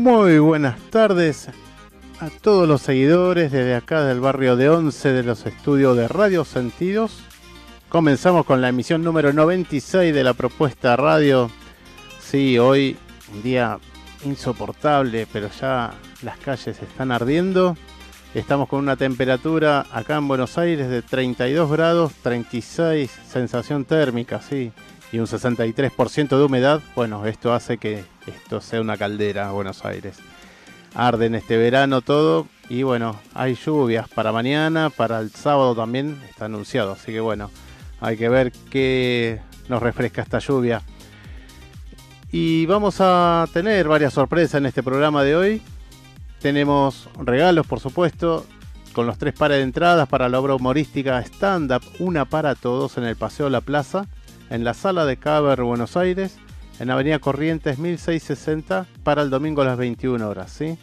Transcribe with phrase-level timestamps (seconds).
[0.00, 1.48] Muy buenas tardes
[2.20, 6.46] a todos los seguidores desde acá del barrio de Once de los estudios de Radio
[6.46, 7.20] Sentidos.
[7.90, 11.50] Comenzamos con la emisión número 96 de la propuesta radio.
[12.18, 12.96] Sí, hoy
[13.34, 13.78] un día
[14.24, 17.76] insoportable, pero ya las calles están ardiendo.
[18.32, 24.72] Estamos con una temperatura acá en Buenos Aires de 32 grados, 36 sensación térmica, sí,
[25.12, 26.80] y un 63% de humedad.
[26.94, 30.18] Bueno, esto hace que esto sea una caldera Buenos Aires.
[30.94, 36.20] Arde en este verano todo y bueno, hay lluvias para mañana, para el sábado también
[36.28, 37.50] está anunciado, así que bueno,
[38.00, 40.82] hay que ver qué nos refresca esta lluvia.
[42.32, 45.62] Y vamos a tener varias sorpresas en este programa de hoy.
[46.40, 48.46] Tenemos regalos, por supuesto,
[48.92, 52.98] con los tres pares de entradas para la obra humorística Stand Up, una para todos
[52.98, 54.06] en el Paseo La Plaza,
[54.50, 56.36] en la sala de Caber Buenos Aires
[56.80, 60.78] en Avenida Corrientes 1660 para el domingo a las 21 horas, ¿sí?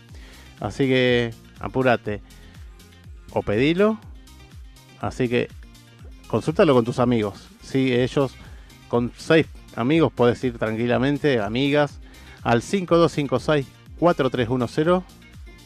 [0.59, 2.21] Así que apúrate
[3.31, 3.99] o pedilo.
[5.01, 5.49] Así que
[6.27, 7.47] consúltalo con tus amigos.
[7.61, 8.35] Sí, ellos
[8.87, 11.99] con seis amigos puedes ir tranquilamente, amigas,
[12.43, 13.67] al 5256
[13.99, 15.16] 4310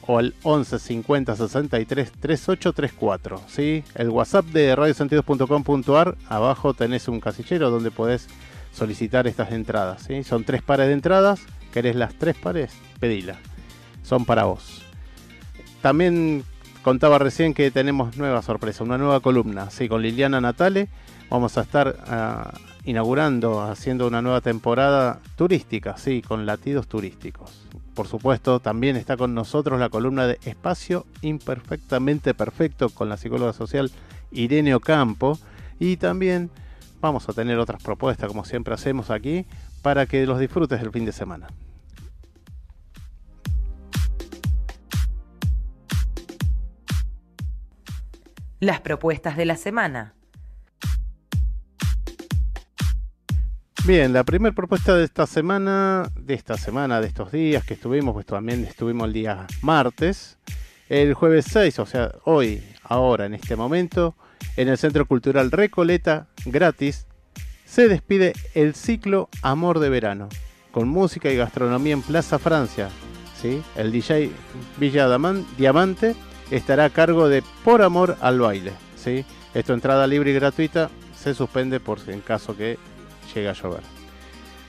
[0.08, 3.42] o al 11 50 63 3834.
[3.48, 3.84] ¿sí?
[3.96, 8.28] El WhatsApp de radiosentidos.com.ar, abajo tenés un casillero donde podés
[8.72, 10.04] solicitar estas entradas.
[10.04, 10.24] ¿sí?
[10.24, 11.42] Son tres pares de entradas.
[11.74, 12.74] ¿Querés las tres pares?
[13.00, 13.38] Pedila.
[14.04, 14.82] Son para vos.
[15.82, 16.44] También
[16.84, 19.70] contaba recién que tenemos nueva sorpresa, una nueva columna.
[19.70, 19.88] ¿sí?
[19.88, 20.90] Con Liliana Natale
[21.30, 22.54] vamos a estar ah,
[22.84, 27.68] inaugurando, haciendo una nueva temporada turística, sí, con latidos turísticos.
[27.94, 33.54] Por supuesto, también está con nosotros la columna de Espacio Imperfectamente Perfecto con la psicóloga
[33.54, 33.92] social
[34.32, 35.38] Irene Ocampo.
[35.78, 36.50] Y también
[37.02, 39.46] vamos a tener otras propuestas, como siempre hacemos aquí,
[39.82, 41.48] para que los disfrutes el fin de semana.
[48.60, 50.14] Las propuestas de la semana.
[53.84, 58.14] Bien, la primera propuesta de esta semana, de esta semana, de estos días que estuvimos,
[58.14, 60.38] pues también estuvimos el día martes,
[60.88, 64.16] el jueves 6, o sea, hoy, ahora, en este momento,
[64.56, 67.08] en el Centro Cultural Recoleta, gratis,
[67.66, 70.30] se despide el ciclo Amor de Verano,
[70.72, 72.88] con música y gastronomía en Plaza Francia.
[73.42, 73.64] ¿sí?
[73.76, 74.30] El DJ
[74.78, 75.08] Villa
[75.58, 76.16] Diamante
[76.52, 78.74] estará a cargo de Por Amor al Baile.
[78.96, 79.26] ¿sí?
[79.56, 82.78] Esto entrada libre y gratuita se suspende por si en caso que
[83.34, 83.82] llegue a llover.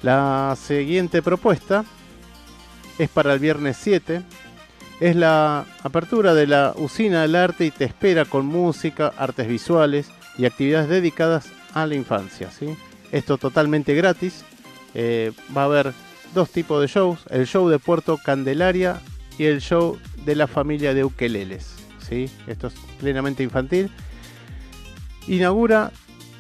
[0.03, 1.85] La siguiente propuesta
[2.99, 4.23] es para el viernes 7.
[5.01, 10.09] Es la apertura de la usina del arte y te espera con música, artes visuales
[10.39, 12.51] y actividades dedicadas a la infancia.
[12.51, 12.77] ¿sí?
[13.11, 14.45] Esto totalmente gratis.
[14.95, 15.93] Eh, va a haber
[16.35, 17.21] dos tipos de shows.
[17.31, 19.01] El show de Puerto Candelaria
[19.39, 21.75] y el show de la familia de ukeleles.
[22.09, 22.31] ¿sí?
[22.47, 23.91] Esto es plenamente infantil.
[25.29, 25.93] Inaugura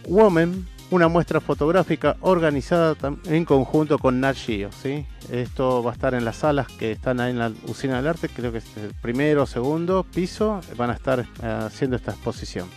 [0.08, 2.94] Woman, una muestra fotográfica organizada
[3.24, 5.06] en conjunto con Nat ¿sí?
[5.30, 8.28] Esto va a estar en las salas que están ahí en la usina del arte,
[8.28, 12.68] creo que es el primero o segundo piso, van a estar eh, haciendo esta exposición.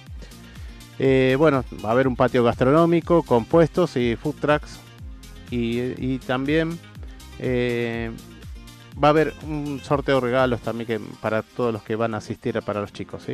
[0.97, 4.79] Eh, bueno, va a haber un patio gastronómico con puestos y food trucks.
[5.51, 6.79] Y, también
[7.39, 8.11] eh,
[9.01, 12.61] va a haber un sorteo de regalos también para todos los que van a asistir
[12.61, 13.27] para los chicos.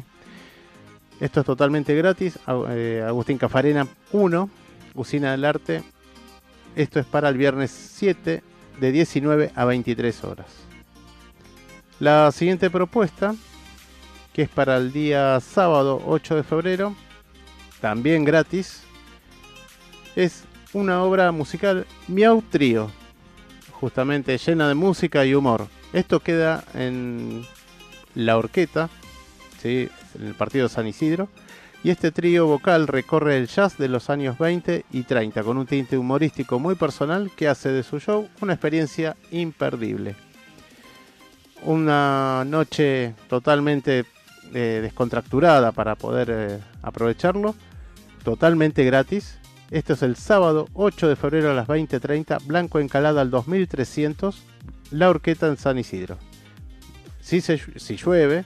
[1.19, 2.39] Esto es totalmente gratis.
[2.47, 4.50] Agustín Cafarena 1,
[4.95, 5.83] Usina del Arte.
[6.75, 8.43] Esto es para el viernes 7
[8.79, 10.47] de 19 a 23 horas.
[11.99, 13.35] La siguiente propuesta,
[14.33, 16.95] que es para el día sábado 8 de febrero,
[17.79, 18.83] también gratis,
[20.15, 20.43] es
[20.73, 22.89] una obra musical Miau Trío,
[23.71, 25.67] justamente llena de música y humor.
[25.94, 27.45] Esto queda en
[28.15, 28.89] La Orqueta,
[29.61, 29.89] ¿sí?
[30.15, 31.29] en el partido de San Isidro,
[31.83, 35.66] y este trío vocal recorre el jazz de los años 20 y 30 con un
[35.66, 40.16] tinte humorístico muy personal que hace de su show una experiencia imperdible.
[41.63, 44.06] Una noche totalmente
[44.54, 47.56] eh, descontracturada para poder eh, aprovecharlo.
[48.24, 49.38] Totalmente gratis.
[49.69, 52.45] Esto es el sábado 8 de febrero a las 20.30.
[52.45, 54.44] Blanco Encalada al 2300.
[54.92, 56.18] La Horqueta en San Isidro.
[57.22, 58.44] Si, si llueve,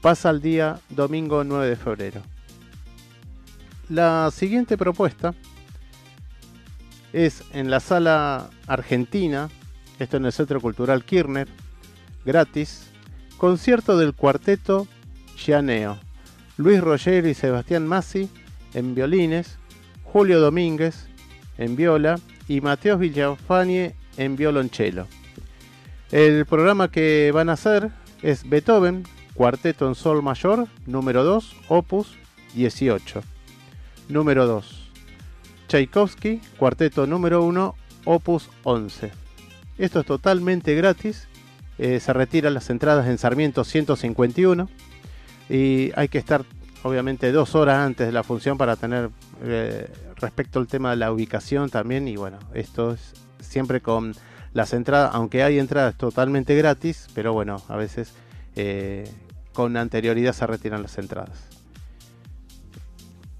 [0.00, 2.35] pasa el día domingo 9 de febrero.
[3.88, 5.32] La siguiente propuesta
[7.12, 9.48] es en la sala argentina,
[10.00, 11.46] esto en el Centro Cultural Kirchner,
[12.24, 12.90] gratis,
[13.36, 14.88] concierto del cuarteto
[15.36, 15.98] Gianeo,
[16.56, 18.28] Luis Rogero y Sebastián Massi
[18.74, 19.56] en violines,
[20.02, 21.06] Julio Domínguez
[21.56, 22.18] en viola
[22.48, 25.06] y Mateos Villafanie en violonchelo.
[26.10, 27.90] El programa que van a hacer
[28.22, 29.04] es Beethoven,
[29.34, 32.16] Cuarteto en Sol Mayor, número 2, opus
[32.54, 33.35] 18.
[34.08, 34.90] Número 2.
[35.68, 37.74] Tchaikovsky, Cuarteto número 1,
[38.04, 39.10] opus 11.
[39.78, 41.28] Esto es totalmente gratis.
[41.78, 44.68] Eh, se retiran las entradas en Sarmiento 151
[45.50, 46.44] y hay que estar
[46.82, 49.10] obviamente dos horas antes de la función para tener
[49.42, 54.14] eh, respecto al tema de la ubicación también y bueno, esto es siempre con
[54.54, 58.14] las entradas, aunque hay entradas totalmente gratis, pero bueno, a veces
[58.54, 59.10] eh,
[59.52, 61.55] con anterioridad se retiran las entradas.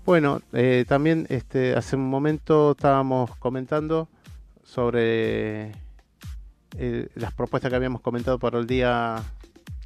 [0.07, 4.09] Bueno, eh, también este, hace un momento estábamos comentando
[4.63, 5.73] sobre
[7.17, 9.21] las propuestas que habíamos comentado para el día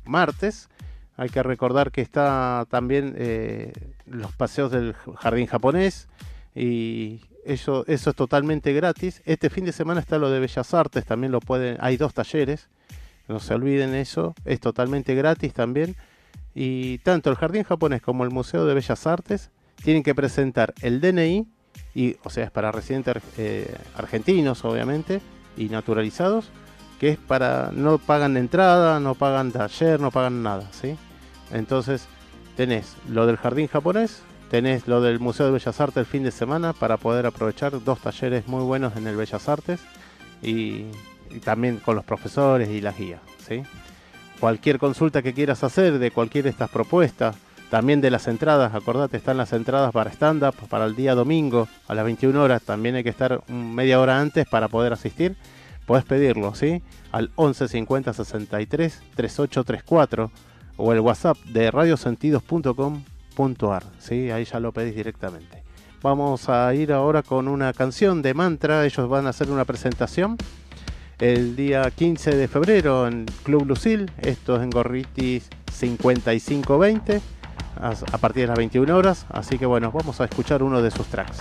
[0.04, 0.68] martes.
[1.16, 3.72] Hay que recordar que está también eh,
[4.04, 6.06] los paseos del jardín japonés
[6.54, 9.22] y eso, eso es totalmente gratis.
[9.24, 12.68] Este fin de semana está lo de Bellas Artes, también lo pueden, hay dos talleres,
[13.26, 15.96] no se olviden eso, es totalmente gratis también.
[16.54, 19.50] Y tanto el jardín japonés como el Museo de Bellas Artes
[19.82, 21.46] tienen que presentar el DNI,
[21.94, 25.20] y, o sea, es para residentes eh, argentinos obviamente
[25.56, 26.50] y naturalizados,
[27.00, 30.96] que es para, no pagan entrada, no pagan taller, no pagan nada, ¿sí?
[31.50, 32.06] Entonces,
[32.56, 36.30] tenés lo del jardín japonés, tenés lo del Museo de Bellas Artes el fin de
[36.30, 39.80] semana para poder aprovechar dos talleres muy buenos en el Bellas Artes
[40.42, 40.86] y,
[41.44, 43.20] también con los profesores y las guías.
[43.48, 43.62] ¿sí?
[44.40, 47.36] Cualquier consulta que quieras hacer de cualquiera de estas propuestas,
[47.70, 51.94] también de las entradas, acordate, están las entradas para stand-up para el día domingo a
[51.94, 55.36] las 21 horas, también hay que estar media hora antes para poder asistir.
[55.86, 56.82] Podés pedirlo, ¿sí?
[57.12, 60.30] Al 11 50 63 3834
[60.76, 63.82] o el WhatsApp de radiosentidos.com.ar.
[63.98, 64.30] ¿sí?
[64.30, 65.62] Ahí ya lo pedís directamente.
[66.02, 68.84] Vamos a ir ahora con una canción de mantra.
[68.84, 70.36] Ellos van a hacer una presentación
[71.18, 74.10] el día 15 de febrero en Club Lucil.
[74.22, 77.39] Esto es en Gorritis 5520
[77.80, 79.26] a partir de las 21 horas.
[79.30, 81.38] Así que bueno, vamos a escuchar uno de sus tracks.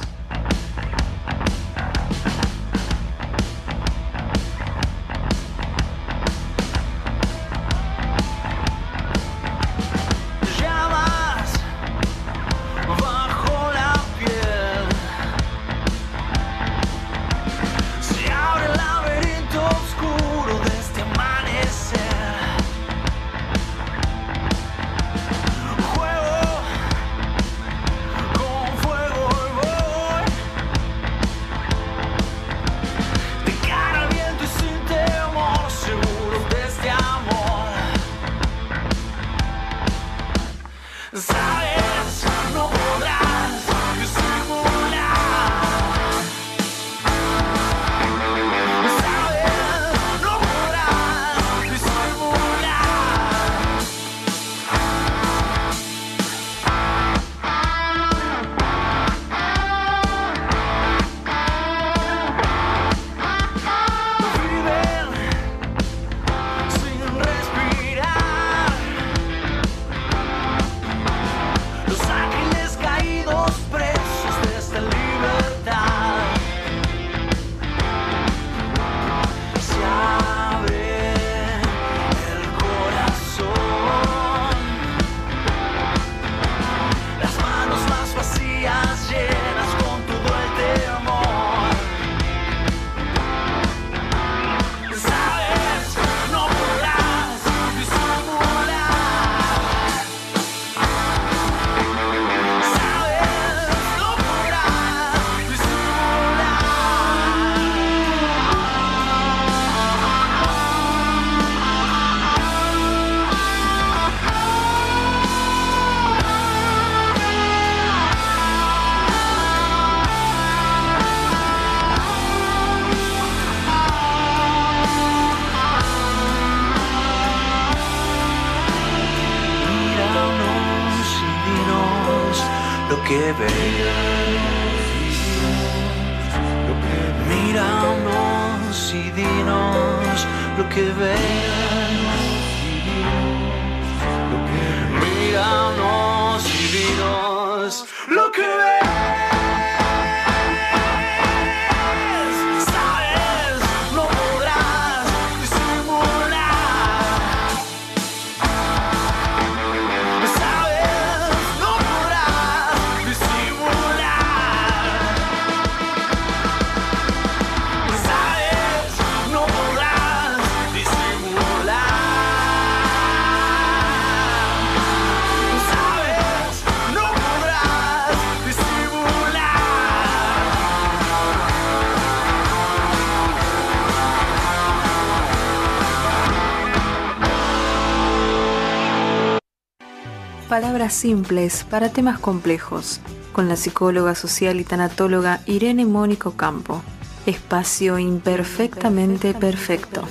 [190.50, 193.02] Palabras simples para temas complejos,
[193.34, 196.82] con la psicóloga social y tanatóloga Irene Mónico Campo.
[197.28, 200.02] Espacio imperfectamente perfecto.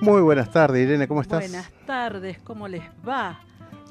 [0.00, 1.40] Muy buenas tardes, Irene, ¿cómo estás?
[1.40, 3.40] Buenas tardes, ¿cómo les va?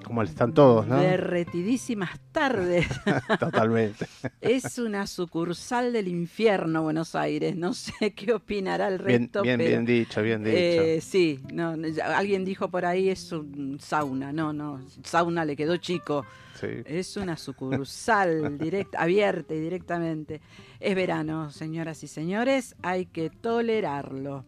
[0.03, 0.99] ¿Cómo están todos, no?
[0.99, 2.87] Derretidísimas tardes.
[3.39, 4.07] Totalmente.
[4.41, 7.55] es una sucursal del infierno Buenos Aires.
[7.55, 9.43] No sé qué opinará el resto.
[9.43, 10.57] bien, pero, bien dicho, bien dicho.
[10.57, 14.33] eh, sí, no, alguien dijo por ahí es un sauna.
[14.33, 16.25] No, no, sauna le quedó chico.
[16.59, 16.67] sí.
[16.85, 20.41] Es una sucursal directa, abierta y directamente.
[20.79, 24.45] Es verano, señoras y señores, hay que tolerarlo.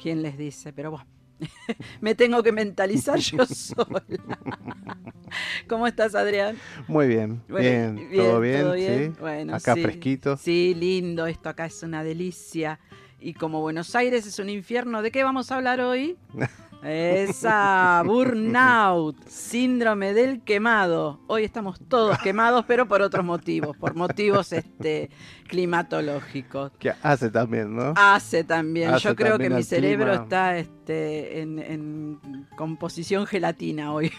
[0.00, 0.72] ¿Quién les dice?
[0.72, 1.06] Pero bueno,
[2.00, 4.02] me tengo que mentalizar yo sola.
[5.68, 6.56] ¿Cómo estás, Adrián?
[6.86, 9.20] Muy bien, Bueno, bien, todo bien, sí.
[9.20, 9.82] Bueno, Acá sí.
[9.82, 10.36] fresquito.
[10.36, 12.78] Sí, lindo, esto acá es una delicia.
[13.18, 16.16] Y como Buenos Aires es un infierno, ¿de qué vamos a hablar hoy?
[16.82, 21.20] Esa burnout, síndrome del quemado.
[21.26, 25.10] Hoy estamos todos quemados, pero por otros motivos, por motivos este,
[25.48, 26.72] climatológicos.
[26.78, 27.94] Que hace también, ¿no?
[27.96, 28.90] Hace también.
[28.90, 30.22] Hace Yo creo que mi cerebro clima.
[30.22, 34.12] está este, en, en composición gelatina hoy.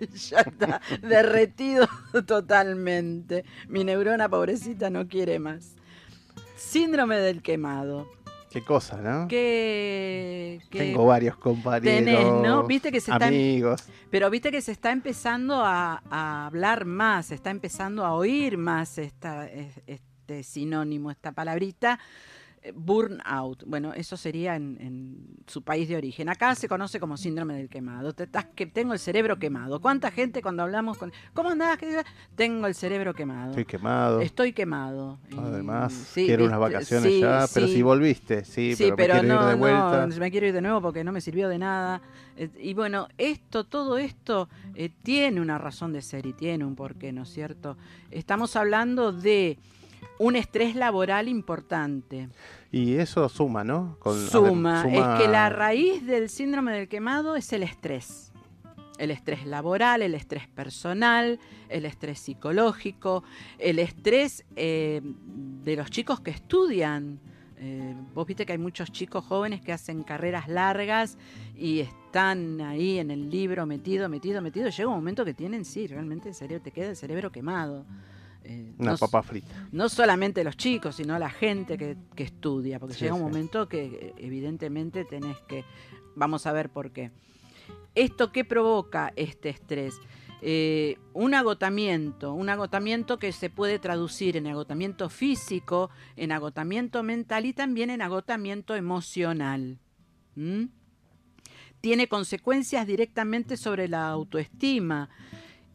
[0.30, 1.88] ya está derretido
[2.26, 3.44] totalmente.
[3.68, 5.76] Mi neurona pobrecita no quiere más.
[6.56, 8.08] Síndrome del quemado.
[8.56, 9.28] Qué cosa, ¿no?
[9.28, 12.66] Que, que- Tengo varios compañeros, tenés, ¿no?
[12.66, 13.84] Viste que se está- amigos.
[14.10, 18.56] pero viste que se está empezando a, a hablar más, se está empezando a oír
[18.56, 21.98] más esta, es- este sinónimo, esta palabrita,
[22.74, 23.64] burnout.
[23.66, 26.28] Bueno, eso sería en, en su país de origen.
[26.28, 28.12] Acá se conoce como síndrome del quemado.
[28.14, 29.80] Te estás que tengo el cerebro quemado.
[29.80, 31.78] ¿Cuánta gente cuando hablamos con ¿Cómo andás?
[31.78, 32.02] ¿Qué-
[32.34, 33.50] Tengo el cerebro quemado.
[33.50, 34.20] Estoy quemado.
[34.20, 35.18] Estoy quemado.
[35.38, 37.72] Además, sí, quiero unas viste, vacaciones sí, ya, pero sí.
[37.74, 40.06] si volviste, sí, Sí, pero, me quiero no, ir de vuelta.
[40.06, 42.00] no, me quiero ir de nuevo porque no me sirvió de nada.
[42.36, 46.74] Eh, Y bueno, esto, todo esto eh, tiene una razón de ser y tiene un
[46.76, 47.76] porqué, ¿no es cierto?
[48.10, 49.58] Estamos hablando de
[50.18, 52.28] un estrés laboral importante.
[52.72, 53.96] Y eso suma, ¿no?
[54.00, 58.32] Con- Suma, suma- es que la raíz del síndrome del quemado es el estrés.
[58.98, 61.38] El estrés laboral, el estrés personal,
[61.68, 63.24] el estrés psicológico,
[63.58, 67.20] el estrés eh, de los chicos que estudian.
[67.58, 71.18] Eh, vos viste que hay muchos chicos jóvenes que hacen carreras largas
[71.54, 74.68] y están ahí en el libro metido, metido, metido.
[74.70, 77.84] Llega un momento que tienen, sí, realmente el cerebro, te queda el cerebro quemado.
[78.48, 79.68] Eh, Una no- papa frita.
[79.72, 83.24] no solamente los chicos, sino la gente que, que estudia, porque Sí, llega un sí.
[83.24, 85.64] momento que eh, evidentemente tenés que,
[86.14, 87.10] vamos a ver por qué.
[87.96, 89.94] ¿Esto qué provoca este estrés?
[90.42, 97.46] Eh, un agotamiento, un agotamiento que se puede traducir en agotamiento físico, en agotamiento mental
[97.46, 99.78] y también en agotamiento emocional.
[100.36, 100.66] ¿Mm?
[101.80, 105.08] Tiene consecuencias directamente sobre la autoestima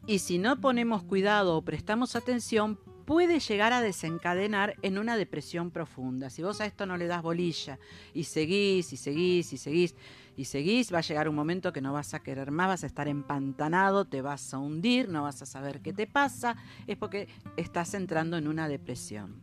[0.06, 5.70] y si no ponemos cuidado o prestamos atención, puede llegar a desencadenar en una depresión
[5.70, 6.30] profunda.
[6.30, 7.78] Si vos a esto no le das bolilla
[8.14, 9.94] y seguís y seguís y seguís
[10.36, 12.86] y seguís, va a llegar un momento que no vas a querer más, vas a
[12.86, 16.56] estar empantanado, te vas a hundir, no vas a saber qué te pasa,
[16.86, 19.42] es porque estás entrando en una depresión.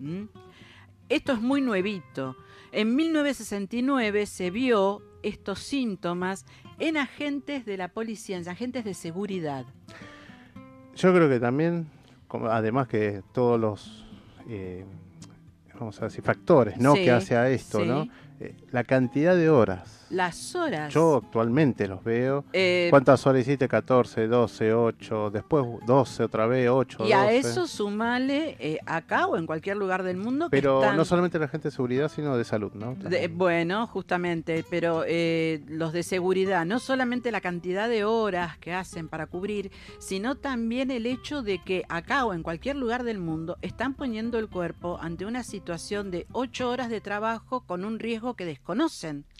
[0.00, 0.24] ¿Mm?
[1.08, 2.36] Esto es muy nuevito.
[2.72, 6.44] En 1969 se vio estos síntomas
[6.78, 9.64] en agentes de la policía, en agentes de seguridad.
[10.96, 11.86] Yo creo que también,
[12.48, 14.06] además que todos los,
[14.48, 14.84] eh,
[15.78, 16.94] vamos a decir, factores, ¿no?
[16.94, 17.86] Sí, que hace a esto, sí.
[17.86, 18.08] ¿no?
[18.40, 20.00] Eh, la cantidad de horas.
[20.10, 20.92] Las horas.
[20.92, 22.44] Yo actualmente los veo.
[22.52, 23.66] Eh, ¿Cuántas horas hiciste?
[23.68, 27.38] 14, 12, 8, después 12 otra vez, 8, y a 12.
[27.38, 31.38] eso sumale eh, acá o en cualquier lugar del mundo que Pero están- no solamente
[31.38, 32.94] la gente de seguridad, sino de salud, ¿no?
[32.96, 38.72] De- bueno, justamente, pero eh, los de seguridad, no solamente la cantidad de horas que
[38.74, 43.18] hacen para cubrir, sino también el hecho de que acá o en cualquier lugar del
[43.18, 47.98] mundo están poniendo el cuerpo ante una situación de ocho horas de trabajo con un
[47.98, 48.63] riesgo que desconocen.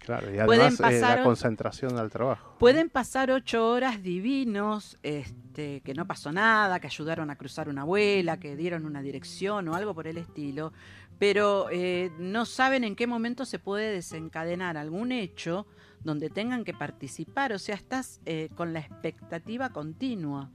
[0.00, 2.56] Claro, y pueden además eh, pasar la concentración al trabajo.
[2.58, 7.82] Pueden pasar ocho horas divinos, este, que no pasó nada, que ayudaron a cruzar una
[7.82, 10.72] abuela, que dieron una dirección o algo por el estilo,
[11.18, 15.66] pero eh, no saben en qué momento se puede desencadenar algún hecho
[16.02, 20.50] donde tengan que participar, o sea, estás eh, con la expectativa continua.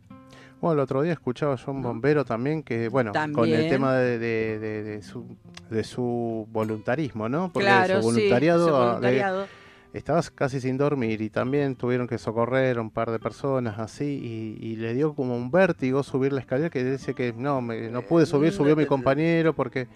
[0.62, 3.96] Bueno, el otro día escuchaba yo a un bombero también que, bueno, con el tema
[3.96, 5.26] de, de- de- de su,
[5.70, 7.50] de su voluntarismo, ¿no?
[7.54, 9.48] Porque claro, su sí, voluntariado, su de- voluntariado.
[9.94, 14.58] estabas casi sin dormir y también tuvieron que socorrer a un par de personas así
[14.62, 17.90] y, y le dio como un vértigo subir la escalera que dice que no, me-
[17.90, 19.88] no pude subir, subió mi compañero porque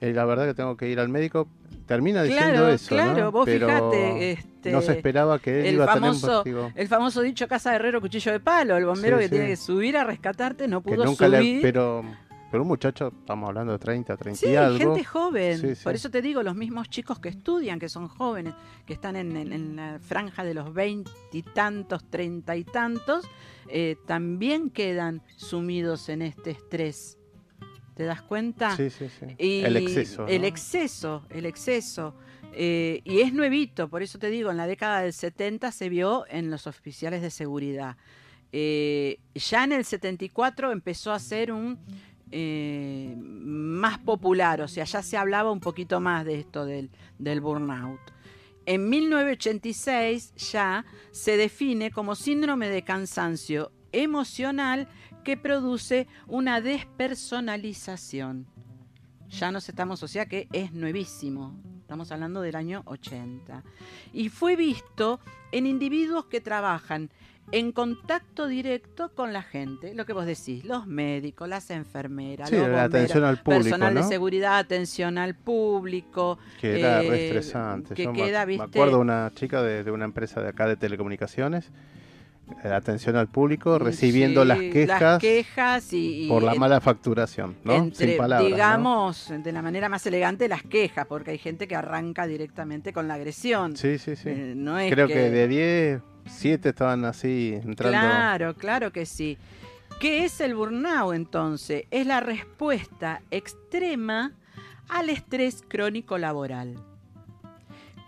[0.00, 1.48] eh, la verdad que tengo que ir al médico.
[1.86, 3.02] Termina diciendo Claro, eso, ¿no?
[3.02, 6.58] claro, vos Pero fíjate, este, no se esperaba que él el iba a famoso- tener
[6.58, 6.72] un.
[6.74, 9.30] El famoso dicho casa de herrero, cuchillo de palo, el bombero Sí, que sí.
[9.30, 11.62] tiene que subir a rescatarte, no Que pudo le, subir.
[11.62, 12.04] pero,
[12.50, 14.78] pero un muchacho, estamos hablando de 30, 30 Sí, y algo.
[14.78, 15.58] gente joven.
[15.58, 15.82] Sí, sí.
[15.84, 18.52] Por eso te digo, los mismos chicos que estudian, que son jóvenes,
[18.84, 23.26] que están en, en- en la franja de los veintitantos, treinta y tantos,
[23.68, 27.17] eh, también quedan sumidos en este estrés.
[27.98, 28.76] ¿Te das cuenta?
[28.76, 29.26] Sí, sí, sí.
[29.38, 30.24] Y el exceso.
[30.28, 32.14] El exceso, el exceso.
[32.52, 36.24] Eh, y es nuevito, por eso te digo, en la década del 70 se vio
[36.28, 37.96] en los oficiales de seguridad.
[38.52, 41.76] Eh, ya en el 74 empezó a ser un
[42.30, 47.40] eh, más popular, o sea, ya se hablaba un poquito más de esto del, del
[47.40, 47.98] burnout.
[48.64, 54.86] En 1986 ya se define como síndrome de cansancio emocional
[55.28, 58.46] que produce una despersonalización.
[59.28, 61.54] Ya nos estamos, o sea que es nuevísimo.
[61.82, 63.62] Estamos hablando del año 80.
[64.14, 65.20] Y fue visto
[65.52, 67.10] en individuos que trabajan
[67.52, 72.56] en contacto directo con la gente, lo que vos decís, los médicos, las enfermeras, Sí,
[72.56, 77.26] los la atención al público, personal de seguridad, atención al público, Que era eh, re
[77.26, 77.94] estresante.
[77.94, 78.64] que Yo me- queda, me, ¿viste?
[78.64, 81.70] acuerdo una chica de, de una empresa de acá de telecomunicaciones,
[82.64, 86.80] atención al público, recibiendo Sí, las quejas las quejas y, y por la en- mala
[86.80, 87.74] facturación, ¿no?
[87.74, 88.48] entre, Sin palabras.
[88.50, 88.56] ¿no?
[88.56, 93.08] digamos, de la manera más elegante, las quejas, porque hay gente que arranca directamente con
[93.08, 93.76] la agresión.
[93.76, 94.28] Sí, sí, sí.
[94.30, 95.30] Eh, no es Creo que...
[95.30, 97.98] de 10, 7 estaban así entrando.
[97.98, 99.38] Claro, claro que sí.
[100.00, 101.84] ¿Qué es el burnout entonces?
[101.90, 104.32] Es la respuesta extrema
[104.88, 106.76] al estrés crónico laboral.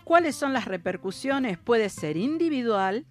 [0.03, 1.57] ¿Cuáles son las repercusiones?
[1.57, 3.05] Puede ser individual,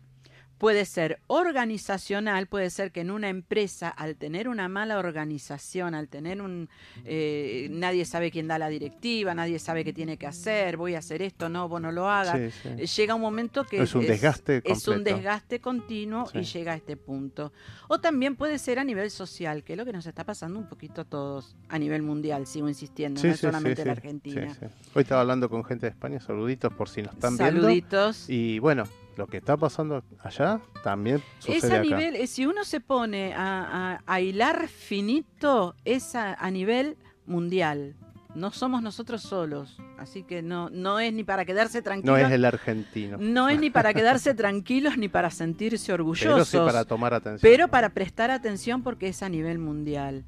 [0.61, 6.09] puede ser organizacional, puede ser que en una empresa, al tener una mala organización, al
[6.09, 6.69] tener un...
[7.07, 10.99] eh, nadie sabe quién da la directiva, nadie sabe qué tiene que hacer, voy a
[10.99, 12.37] hacer esto, no, vos no lo hagas.
[12.39, 12.69] Sí, sí.
[12.77, 15.17] Eh, Llega un momento que Es un desgaste es un completo.
[15.17, 17.55] desgaste continuo y llega a este punto.
[17.89, 20.69] O también puede ser a nivel social, que es lo que nos está pasando un
[20.69, 24.53] poquito a todos a nivel mundial, sigo insistiendo, no es solamente sí, Argentina.
[24.53, 24.91] sí, sí.
[24.95, 27.63] Hoy estaba hablando con gente de España, saluditos por si nos están viendo.
[27.63, 28.29] Saluditos.
[28.29, 28.85] Y bueno,
[29.17, 31.83] lo que está pasando allá también sucede Es a acá.
[31.83, 36.97] nivel, eh, si uno se pone a, a- a hilar finito, es a, a nivel
[37.27, 37.95] mundial.
[38.35, 42.19] No somos nosotros solos, así que no, no es ni para quedarse no tranquilos.
[42.21, 46.49] es el argentino, no es ni para quedarse tranquilos ni para sentirse pero orgullosos.
[46.49, 47.41] sí para tomar atención.
[47.43, 50.23] pero para prestar atención porque es a nivel mundial.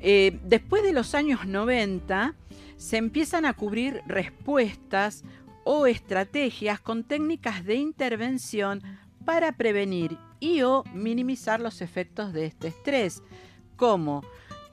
[0.00, 2.34] Eh, después de los años 90
[2.76, 5.22] se empiezan a cubrir respuestas
[5.64, 8.82] o estrategias con técnicas de intervención
[9.24, 13.22] para prevenir y o minimizar los efectos de este estrés,
[13.76, 14.22] como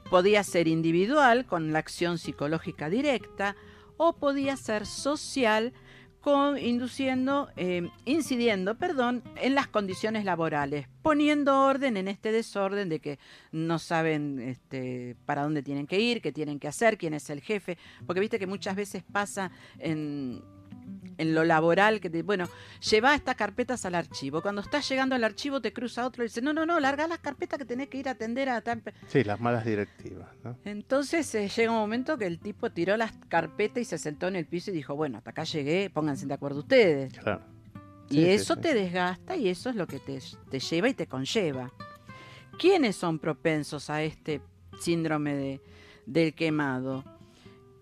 [0.10, 3.56] podía ser individual con la acción psicológica directa
[3.98, 5.74] o podía ser social
[6.22, 13.00] con, induciendo, eh, incidiendo perdón, en las condiciones laborales, poniendo orden en este desorden de
[13.00, 13.20] que
[13.52, 17.42] no saben este, para dónde tienen que ir, qué tienen que hacer, quién es el
[17.42, 20.42] jefe, porque viste que muchas veces pasa en,
[21.18, 22.48] en lo laboral que te, bueno,
[22.90, 24.42] lleva estas carpetas al archivo.
[24.42, 27.20] Cuando estás llegando al archivo te cruza otro y dice, no, no, no, larga las
[27.20, 28.82] carpetas que tenés que ir a atender a tal...
[28.82, 28.94] pe-".
[29.08, 30.30] Sí, las malas directivas.
[30.44, 30.58] ¿no?
[30.66, 34.36] Entonces eh, llega un momento que el tipo tiró las carpetas y se sentó en
[34.38, 37.14] el piso y dijo, bueno, hasta acá llegué, pónganse de acuerdo ustedes.
[37.18, 37.42] Claro.
[38.10, 38.62] Y Sí, sí, eso sí.
[38.62, 41.72] te desgasta y eso es lo que te, te lleva y te conlleva.
[42.58, 44.42] ¿Quiénes son propensos a este
[44.80, 45.62] síndrome de,
[46.06, 47.04] del quemado?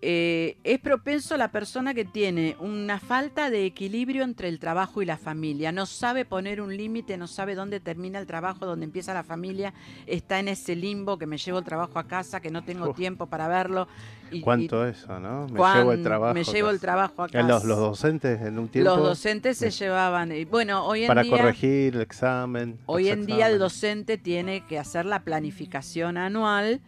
[0.00, 5.06] Eh, es propenso la persona que tiene una falta de equilibrio entre el trabajo y
[5.06, 5.72] la familia.
[5.72, 9.74] No sabe poner un límite, no sabe dónde termina el trabajo, dónde empieza la familia.
[10.06, 12.96] Está en ese limbo que me llevo el trabajo a casa, que no tengo Uf.
[12.96, 13.88] tiempo para verlo.
[14.30, 15.46] Y, ¿Cuánto y eso, no?
[15.48, 16.34] Me llevo el trabajo.
[16.34, 17.48] Me llevo el trabajo a Eh, casa.
[17.48, 20.30] Los, los docentes en un tiempo Los docentes se llevaban.
[20.32, 21.36] y Bueno, hoy en para día.
[21.38, 22.78] corregir el examen.
[22.86, 26.80] Hoy en día el docente tiene que hacer la planificación anual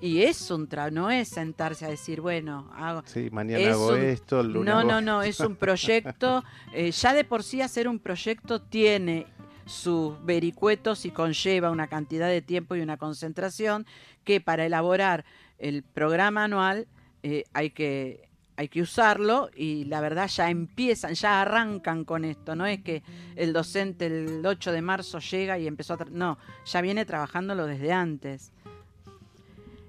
[0.00, 3.88] y es un tra no es sentarse a decir, bueno, hago, Sí, mañana es hago
[3.88, 6.44] un- esto, el lunes no, no, no, es un proyecto.
[6.72, 9.26] eh, ya de por sí hacer un proyecto tiene
[9.64, 13.86] sus vericuetos y conlleva una cantidad de tiempo y una concentración
[14.24, 15.24] que para elaborar
[15.58, 16.86] el programa anual
[17.22, 18.26] eh, hay que
[18.58, 23.02] hay que usarlo y la verdad ya empiezan, ya arrancan con esto, no es que
[23.34, 25.98] el docente el 8 de marzo llega y empezó a...
[26.10, 28.52] No, ya viene trabajándolo desde antes.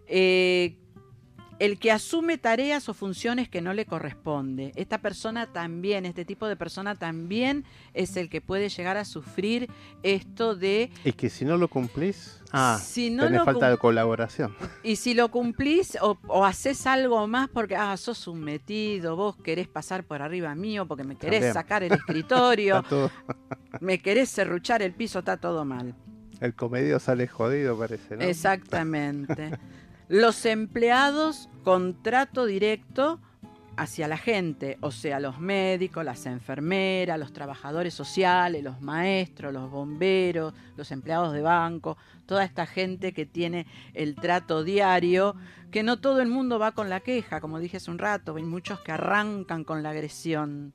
[0.07, 0.77] Eh,
[1.59, 4.71] el que asume tareas o funciones que no le corresponde.
[4.75, 9.67] Esta persona también, este tipo de persona también es el que puede llegar a sufrir
[10.03, 14.55] esto de Es que si no lo cumplís, ah, si no tenés falta de colaboración.
[14.83, 19.35] y si lo cumplís o, o haces algo más porque ah, sos un metido, vos
[19.37, 21.53] querés pasar por arriba mío porque me querés También.
[21.53, 22.83] sacar el escritorio,
[23.81, 25.95] me querés serruchar el piso, está todo mal.
[26.39, 28.21] el comedio sale jodido, parece, ¿no?
[28.23, 29.57] Exactamente.
[30.09, 33.19] Los empleados con trato directo
[33.75, 39.69] hacia la gente, o sea, los médicos, las enfermeras, los trabajadores sociales, los maestros, los
[39.69, 45.35] bomberos, los empleados de banco, toda esta gente que tiene el trato diario,
[45.71, 48.43] que no todo el mundo va con la queja, como dije hace un rato, hay
[48.43, 50.73] muchos que arrancan con la agresión.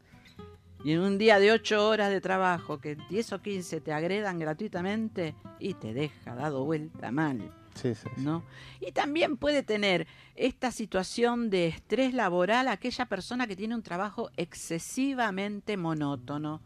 [0.84, 4.38] Y en un día de ocho horas de trabajo, que 10 o 15 te agredan
[4.38, 7.61] gratuitamente y te deja dado vuelta mal.
[7.74, 8.22] Sí, sí, sí.
[8.22, 8.44] ¿no?
[8.80, 14.30] Y también puede tener esta situación de estrés laboral aquella persona que tiene un trabajo
[14.36, 16.60] excesivamente monótono.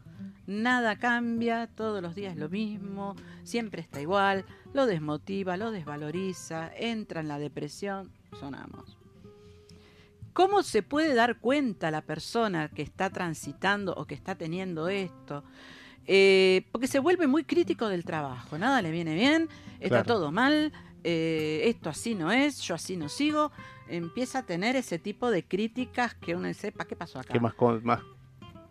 [0.47, 7.21] Nada cambia, todos los días lo mismo, siempre está igual, lo desmotiva, lo desvaloriza, entra
[7.21, 8.97] en la depresión, sonamos.
[10.33, 15.43] ¿Cómo se puede dar cuenta la persona que está transitando o que está teniendo esto?
[16.05, 20.05] Eh, porque se vuelve muy crítico del trabajo, nada le viene bien, está Claro.
[20.05, 20.71] todo mal,
[21.09, 23.51] eh, esto así no es, yo así no sigo,
[23.87, 27.31] empieza a tener ese tipo de críticas que uno dice, ¿para qué pasó acá?
[27.31, 28.01] Que más, con- más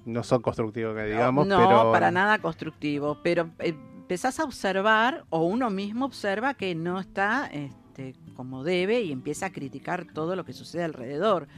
[0.04, 5.24] no son constructivos que digamos, no, pero para nada constructivo, pero eh, empezás a observar
[5.30, 10.36] o uno mismo observa que no está este, como debe y empieza a criticar todo
[10.36, 11.48] lo que sucede alrededor.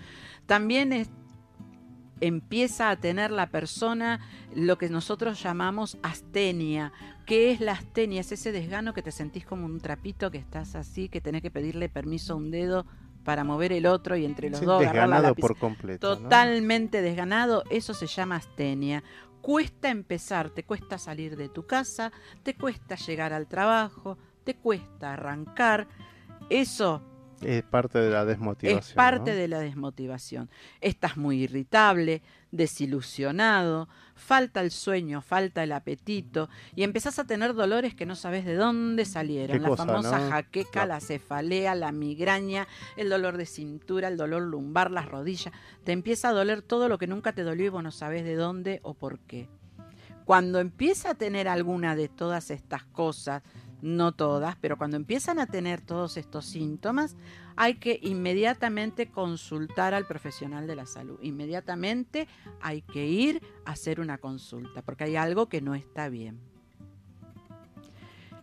[0.47, 1.11] También es-
[2.21, 4.21] empieza a tener la persona
[4.55, 6.93] lo que nosotros llamamos astenia.
[7.27, 8.21] ¿Qué es la astenia?
[8.21, 11.51] Es ese desgano que te sentís como un trapito que estás así, que tenés que
[11.51, 12.87] pedirle permiso a un dedo
[13.25, 15.43] para mover el otro y entre los sí, dos agarrar la lápiz.
[15.43, 16.17] por completo.
[16.17, 16.23] ¿no?
[16.23, 19.03] Totalmente desganado, eso se llama astenia.
[19.43, 25.13] Cuesta empezar, te cuesta salir de tu casa, te cuesta llegar al trabajo, te cuesta
[25.13, 25.89] arrancar.
[26.49, 27.03] Eso
[27.43, 28.79] Es parte de la desmotivación.
[28.81, 29.37] es parte ¿no?
[29.37, 30.51] de la desmotivación.
[30.81, 37.95] Estás muy irritable, desilusionado, falta el sueño, falta el apetito y empezás a tener dolores
[37.95, 39.63] que no sabes de dónde salieron.
[39.63, 40.31] La cosa, famosa ¿no?
[40.31, 40.89] jaqueca, Claro.
[40.89, 45.53] la cefalea, la migraña, el dolor de cintura, el dolor lumbar, las rodillas.
[45.85, 48.35] Te empieza a doler todo lo que nunca te dolió y vos no sabes de
[48.35, 49.49] dónde o por qué.
[50.25, 53.43] Cuando empieza a tener alguna de todas estas cosas,
[53.81, 57.17] no todas, pero cuando empiezan a tener todos estos síntomas,
[57.57, 61.19] hay que inmediatamente consultar al profesional de la salud.
[61.23, 62.29] Inmediatamente
[62.61, 66.39] hay que ir a hacer una consulta, porque hay algo que no está bien.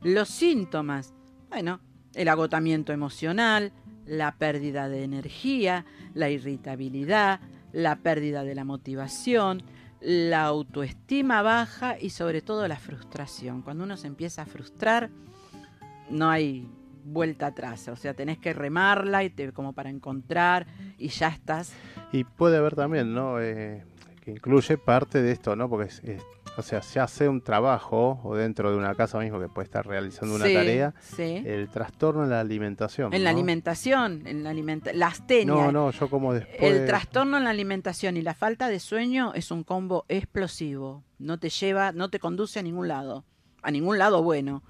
[0.02, 1.14] Los síntomas,
[1.50, 1.80] bueno,
[2.14, 3.74] el agotamiento emocional,
[4.06, 7.40] la pérdida de energía, la irritabilidad,
[7.72, 9.64] la pérdida de la motivación,
[10.02, 13.62] la autoestima baja y sobre todo la frustración.
[13.62, 15.10] Cuando uno se empieza a frustrar,
[16.10, 16.68] no hay
[17.04, 20.66] vuelta atrás, o sea, tenés que remarla y te, como para encontrar
[20.98, 21.72] y ya estás.
[22.12, 23.40] Y puede haber también, ¿no?
[23.40, 23.84] Eh,
[24.22, 25.70] que incluye parte de esto, ¿no?
[25.70, 26.26] Porque, es-
[26.58, 29.86] o sea, se hace un trabajo o dentro de una casa mismo que puede estar
[29.86, 31.44] realizando una Sí, tarea, sí.
[31.46, 33.14] el trastorno en la alimentación.
[33.14, 35.54] En la alimentación, en la alimenta la astenia.
[35.54, 36.60] No, no, yo como después.
[36.62, 41.04] El trastorno en la alimentación y la falta de sueño es un combo explosivo.
[41.20, 43.26] No te lleva, no te conduce a ningún lado,
[43.62, 44.64] a ningún lado bueno.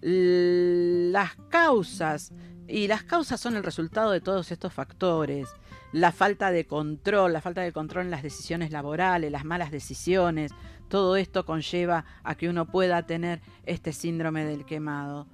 [0.00, 2.32] Las causas,
[2.68, 5.48] y las causas son el resultado de todos estos factores.
[5.92, 10.52] La falta de control, la falta de control en las decisiones laborales, las malas decisiones,
[10.92, 15.26] todo esto conlleva a que uno pueda tener este síndrome del quemado.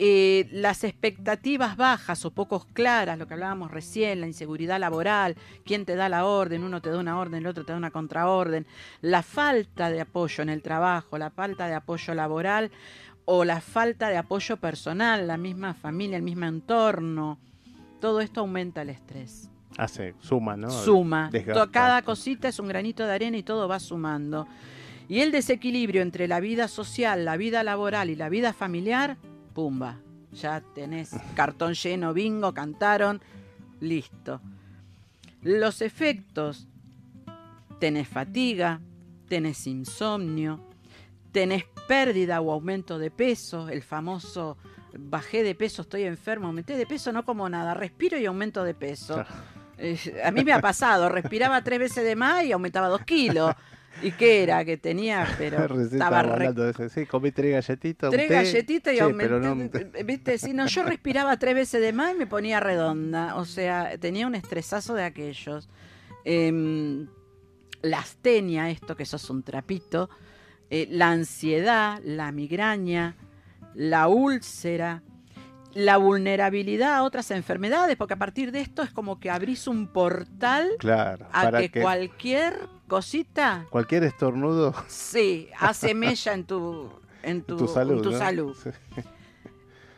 [0.00, 5.84] eh, las expectativas bajas o poco claras, lo que hablábamos recién, la inseguridad laboral, quién
[5.84, 8.66] te da la orden, uno te da una orden, el otro te da una contraorden,
[9.00, 12.72] la falta de apoyo en el trabajo, la falta de apoyo laboral
[13.26, 17.38] o la falta de apoyo personal, la misma familia, el mismo entorno,
[18.00, 19.50] todo esto aumenta el estrés.
[19.76, 20.68] Hace, suma, ¿no?
[20.68, 21.28] Suma.
[21.30, 21.70] Desgasta.
[21.70, 24.48] Cada cosita es un granito de arena y todo va sumando.
[25.10, 29.16] Y el desequilibrio entre la vida social, la vida laboral y la vida familiar,
[29.54, 29.98] pumba.
[30.30, 33.20] Ya tenés cartón lleno, bingo, cantaron,
[33.80, 34.40] listo.
[35.42, 36.68] Los efectos,
[37.80, 38.80] tenés fatiga,
[39.28, 40.60] tenés insomnio,
[41.32, 44.58] tenés pérdida o aumento de peso, el famoso
[44.96, 48.74] bajé de peso, estoy enfermo, aumenté de peso, no como nada, respiro y aumento de
[48.74, 49.24] peso.
[49.76, 53.52] Eh, a mí me ha pasado, respiraba tres veces de más y aumentaba dos kilos.
[54.02, 54.64] ¿Y qué era?
[54.64, 56.88] Que tenía, pero estaba hablando de eso.
[56.88, 58.10] Sí, comí tres galletitas.
[58.10, 59.84] tres galletitas y Che, aumenté.
[59.84, 60.38] no- ¿Viste?
[60.38, 63.36] Si no, yo respiraba tres veces de más y me ponía redonda.
[63.36, 65.68] O sea, tenía un estresazo de aquellos.
[66.24, 67.08] Em,
[67.82, 70.08] la astenia, esto que sos un trapito.
[70.72, 73.16] eh, la ansiedad, la migraña,
[73.74, 75.02] la úlcera,
[75.74, 79.86] la vulnerabilidad a otras enfermedades, porque a partir de esto es como que abrís un
[79.86, 86.90] portal Claro, a para que, que, cualquier cosita, cualquier estornudo sí, hace mella en tu,
[87.22, 87.96] en tu, tu salud.
[87.96, 88.18] en tu ¿no?
[88.18, 88.56] salud.
[88.62, 88.70] Sí.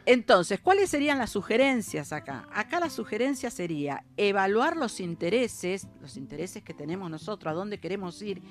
[0.04, 2.48] Entonces, ¿cuáles serían las sugerencias acá?
[2.52, 8.20] Acá la sugerencia sería evaluar los intereses, los intereses que tenemos nosotros, a dónde queremos
[8.20, 8.42] ir,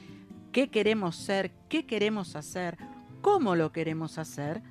[0.54, 2.78] qué queremos ser, qué queremos hacer,
[3.22, 4.62] cómo lo queremos hacer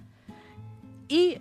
[1.06, 1.38] y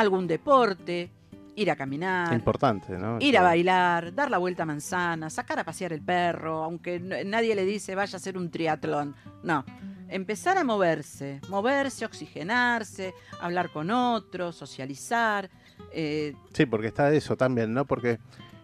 [0.00, 1.10] algún deporte,
[1.56, 3.18] ir a caminar, Importante, ¿no?
[3.20, 7.54] Ir a bailar, dar la vuelta a manzana, sacar a pasear el perro, aunque nadie
[7.54, 9.14] le dice vaya a hacer un triatlón.
[9.42, 9.64] No,
[10.08, 15.50] empezar a moverse, moverse, oxigenarse, hablar con otros, socializar.
[15.92, 17.84] eh, Sí, porque está eso también, ¿no?
[17.84, 18.18] Porque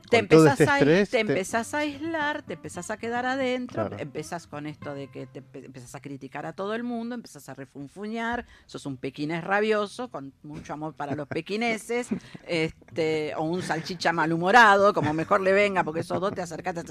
[0.09, 3.27] te, con todo empezás este a, te te- empezás a aislar, te empezás a quedar
[3.27, 4.03] adentro, Claro.
[4.03, 7.49] empezás con esto de que te empe- empezás a criticar a todo el mundo, empezás
[7.49, 12.09] a refunfuñar, sos un pequinés rabioso, con mucho amor para los pequineses,
[12.47, 16.83] este, o un salchicha malhumorado, como mejor le venga, porque esos dos te acercaste,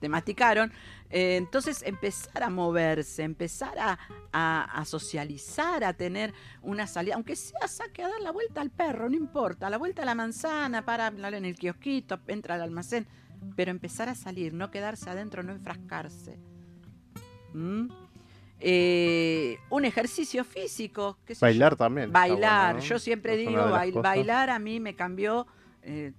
[0.00, 0.72] te masticaron.
[1.14, 3.98] Eh, entonces empezar a moverse, empezar a,
[4.32, 8.70] a- a socializar, a tener una salida, aunque sea saque a dar la vuelta al
[8.70, 12.62] perro, no importa, la vuelta a la manzana, para hablar en el kiosquito, entra al
[12.62, 13.06] almacén,
[13.56, 16.38] pero empezar a salir, no quedarse adentro, no enfrascarse.
[17.52, 17.88] ¿Mm?
[18.64, 21.34] Eh, un ejercicio físico, qué.
[21.40, 22.12] Bailar también.
[22.12, 22.88] Bailar, bueno, ¿no?
[22.88, 25.46] yo siempre digo, bail- bailar a mí me cambió,
[25.82, 26.12] eh,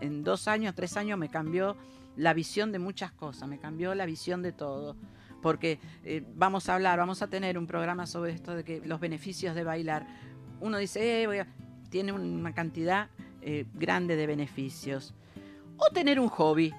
[0.00, 1.76] en dos años, tres años me cambió
[2.18, 4.96] la visión de muchas cosas, me cambió la visión de todo.
[5.40, 8.98] Porque eh, vamos a hablar, vamos a tener un programa sobre esto de que los
[8.98, 10.04] beneficios de bailar.
[10.60, 11.46] Uno dice, eh, voy a-
[11.90, 13.08] tiene una cantidad
[13.40, 15.14] eh, grande de beneficios.
[15.76, 16.74] O tener un hobby,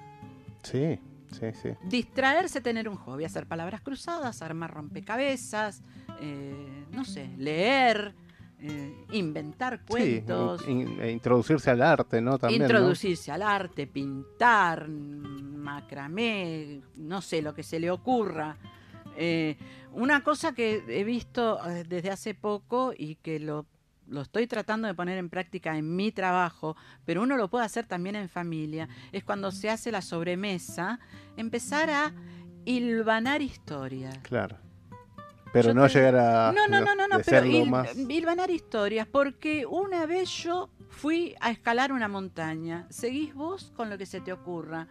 [0.62, 0.98] Sí,
[1.32, 1.70] sí, sí.
[1.88, 5.82] distraerse, tener un hobby, hacer palabras cruzadas, armar rompecabezas,
[6.20, 8.14] eh, no sé, leer,
[8.62, 12.38] eh, inventar cuentos, Sí, in- e introducirse al arte, ¿no?
[12.38, 12.66] También, ¿no?
[12.66, 18.56] introducirse al arte, pintar, macramé, no sé, lo que se le ocurra.
[19.16, 19.56] Eh,
[19.92, 23.66] una cosa que he visto eh, desde hace poco y que lo,
[24.06, 27.86] lo estoy tratando de poner en práctica en mi trabajo, pero uno lo puede hacer
[27.86, 31.00] también en familia, es cuando se hace la sobremesa,
[31.36, 32.12] empezar a
[32.64, 34.18] hilvanar historias.
[34.18, 34.56] Claro.
[35.52, 37.96] Pero no te- llegar a No, no, no, no, no, pero hil- más...
[37.96, 43.98] hilvanar historias, porque una vez yo fui a escalar una montaña, seguís vos con lo
[43.98, 44.86] que se te ocurra.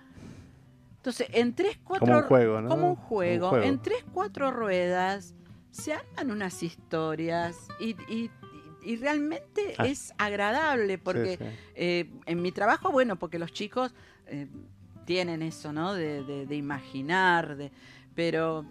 [0.98, 2.08] Entonces, en tres, cuatro...
[2.08, 2.70] Como un juego, ¿no?
[2.70, 3.46] Como un juego.
[3.46, 3.66] Un juego.
[3.66, 5.34] En tres, cuatro ruedas
[5.72, 8.30] se arman unas historias y, y-
[8.84, 9.86] y realmente Ah.
[9.88, 11.50] es agradable porque Sí, sí.
[11.76, 13.94] eh, en mi trabajo, bueno, porque los chicos
[14.28, 14.48] eh,
[15.06, 15.94] tienen eso, ¿no?
[15.94, 17.72] De, de- de imaginar, de,
[18.16, 18.66] pero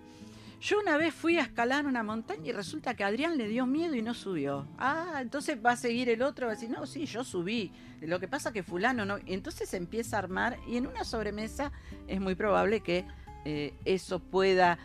[0.60, 3.94] yo una vez fui a escalar una montaña y resulta que Adrián le dio miedo
[3.94, 4.66] y no subió.
[4.78, 7.72] Ah, entonces va a seguir el otro, va a decir, no, sí, yo subí.
[8.00, 9.18] Lo que pasa que fulano no.
[9.18, 11.72] Y entonces se empieza a armar y en una sobremesa
[12.08, 13.04] es muy probable que
[13.44, 14.78] eh, eso pueda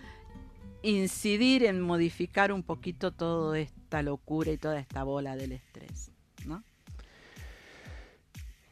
[0.84, 6.12] incidir en modificar un poquito toda esta locura y toda esta bola del estrés,
[6.46, 6.64] ¿no?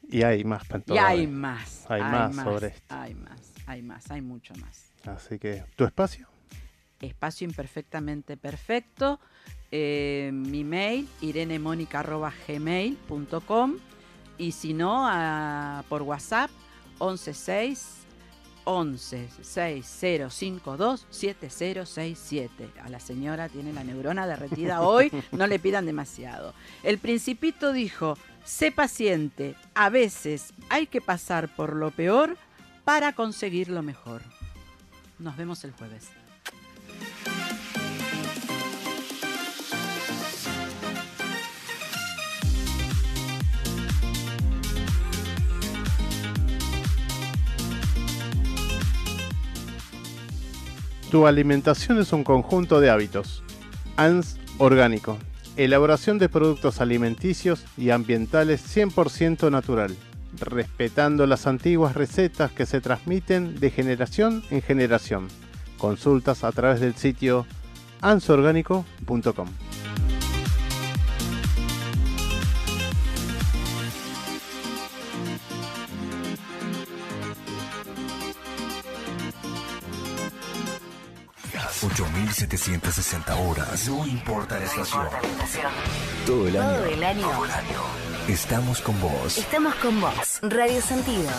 [0.08, 1.86] Y hay más para Y hay más.
[1.90, 2.96] Hay más sobre esto.
[2.96, 4.92] Hay más, hay más, hay mucho más.
[5.06, 6.31] Así que, ¿tu espacio?
[7.08, 9.20] Espacio imperfectamente perfecto.
[9.74, 13.76] eh, mi mail, irenemónica.gmail.com
[14.38, 16.50] y si no, a- por WhatsApp,
[16.98, 17.98] 116
[18.64, 22.70] 11 6052 7067.
[22.84, 26.54] A la señora tiene la neurona derretida hoy, no le pidan demasiado.
[26.84, 32.38] El principito dijo, sé paciente, a veces hay que pasar por lo peor
[32.84, 34.22] para conseguir lo mejor.
[35.20, 36.10] Nos vemos el jueves.
[51.12, 53.44] Tu alimentación es un conjunto de hábitos.
[53.98, 55.18] ANS Orgánico.
[55.58, 59.94] Elaboración de productos alimenticios y ambientales 100% natural,
[60.40, 65.28] respetando las antiguas recetas que se transmiten de generación en generación.
[65.78, 67.46] Consultas a través del sitio
[68.00, 69.48] ansorgánico.com.
[81.94, 83.88] 8760 horas.
[83.88, 85.08] No importa la estación.
[86.26, 86.86] Todo el Todo año.
[86.86, 87.28] el año.
[88.28, 89.38] Estamos con vos.
[89.38, 90.40] Estamos con vos.
[90.42, 91.34] Radio Sentidos.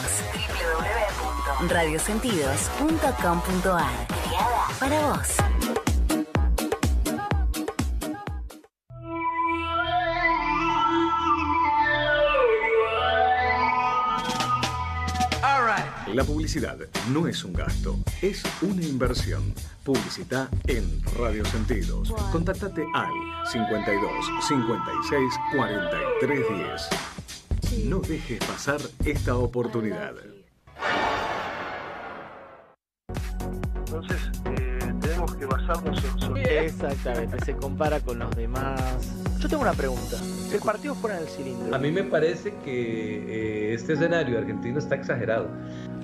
[1.60, 4.06] www.radiosentidos.com.ar.
[4.06, 5.28] Creada para vos.
[16.12, 16.76] La publicidad
[17.10, 19.54] no es un gasto, es una inversión.
[19.82, 22.12] Publicita en Radio Sentidos.
[22.30, 23.10] Contáctate al
[23.50, 24.10] 52
[24.46, 26.40] 56 43
[27.70, 27.84] 10.
[27.86, 30.12] No dejes pasar esta oportunidad.
[33.86, 34.41] Entonces,
[35.42, 36.66] que basarnos en sobre...
[36.66, 38.80] Exactamente, se compara con los demás.
[39.40, 40.16] Yo tengo una pregunta.
[40.16, 41.74] Si el partido fuera en el cilindro.
[41.74, 45.48] A mí me parece que eh, este escenario argentino está exagerado.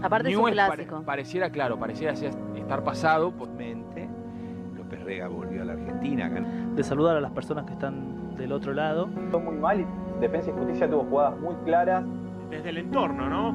[0.02, 1.02] Aparte es un Newell's pare- clásico.
[1.04, 3.30] pareciera, claro, pareciera estar pasado.
[3.30, 3.48] Por...
[3.50, 4.08] Mente.
[4.76, 6.28] López Rega volvió a la Argentina.
[6.74, 9.06] De saludar a las personas que están del otro lado.
[9.06, 9.86] muy mal y
[10.20, 12.04] Defensa y Justicia tuvo jugadas muy claras.
[12.50, 13.54] Desde el entorno, ¿no?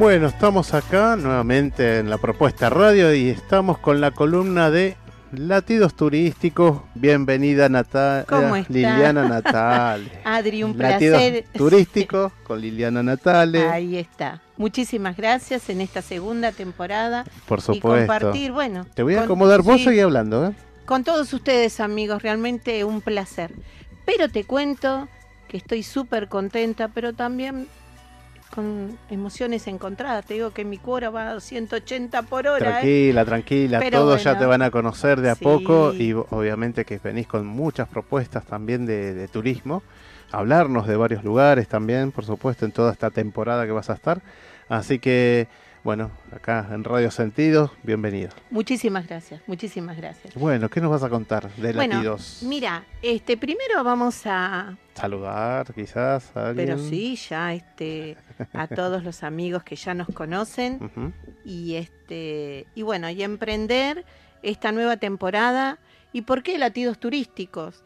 [0.00, 4.96] Bueno, estamos acá nuevamente en la propuesta radio y estamos con la columna de
[5.30, 6.80] latidos turísticos.
[6.94, 7.68] Bienvenida
[8.26, 8.72] ¿Cómo está?
[8.72, 10.10] Liliana Natale.
[10.24, 11.44] Adri, un Latidos placer.
[11.52, 13.68] turísticos con Liliana Natale.
[13.68, 14.40] Ahí está.
[14.56, 17.26] Muchísimas gracias en esta segunda temporada.
[17.46, 17.90] Por Y supuesto.
[17.90, 18.86] compartir, bueno.
[18.94, 20.54] Te voy a acomodar, vos sí, seguí hablando, ¿eh?
[20.86, 23.52] Con todos ustedes, amigos, realmente un placer.
[24.06, 25.08] Pero te cuento
[25.46, 27.68] que estoy súper contenta, pero también
[28.54, 30.24] con emociones encontradas.
[30.26, 32.58] Te digo que mi cuora va a 180 por hora.
[32.58, 32.70] ¿eh?
[32.72, 35.44] Tranquila, tranquila, Pero todos ya te van a conocer de a Sí.
[35.44, 39.82] poco y obviamente que venís con muchas propuestas también de, de turismo,
[40.32, 44.20] hablarnos de varios lugares también, por supuesto, en toda esta temporada que vas a estar.
[44.68, 45.48] Así que,
[45.82, 48.30] bueno, acá en Radio Sentidos, bienvenido.
[48.50, 50.34] Muchísimas gracias, muchísimas gracias.
[50.34, 52.40] Bueno, ¿qué nos vas a contar de Bueno, latidos?
[52.42, 56.66] mira, este, primero vamos a, Saludar quizás a alguien.
[56.66, 58.16] pero sí, ya este,
[58.52, 61.14] a todos los amigos que ya nos conocen
[61.44, 64.04] y este, y bueno, y emprender
[64.42, 65.78] esta nueva temporada.
[66.12, 67.84] ¿Y por qué latidos turísticos?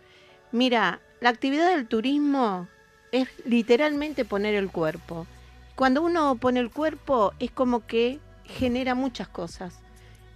[0.51, 2.69] Mira, la actividad del turismo
[3.13, 5.27] es literalmente poner el cuerpo.
[5.77, 9.75] Cuando uno pone el cuerpo es como que genera muchas cosas,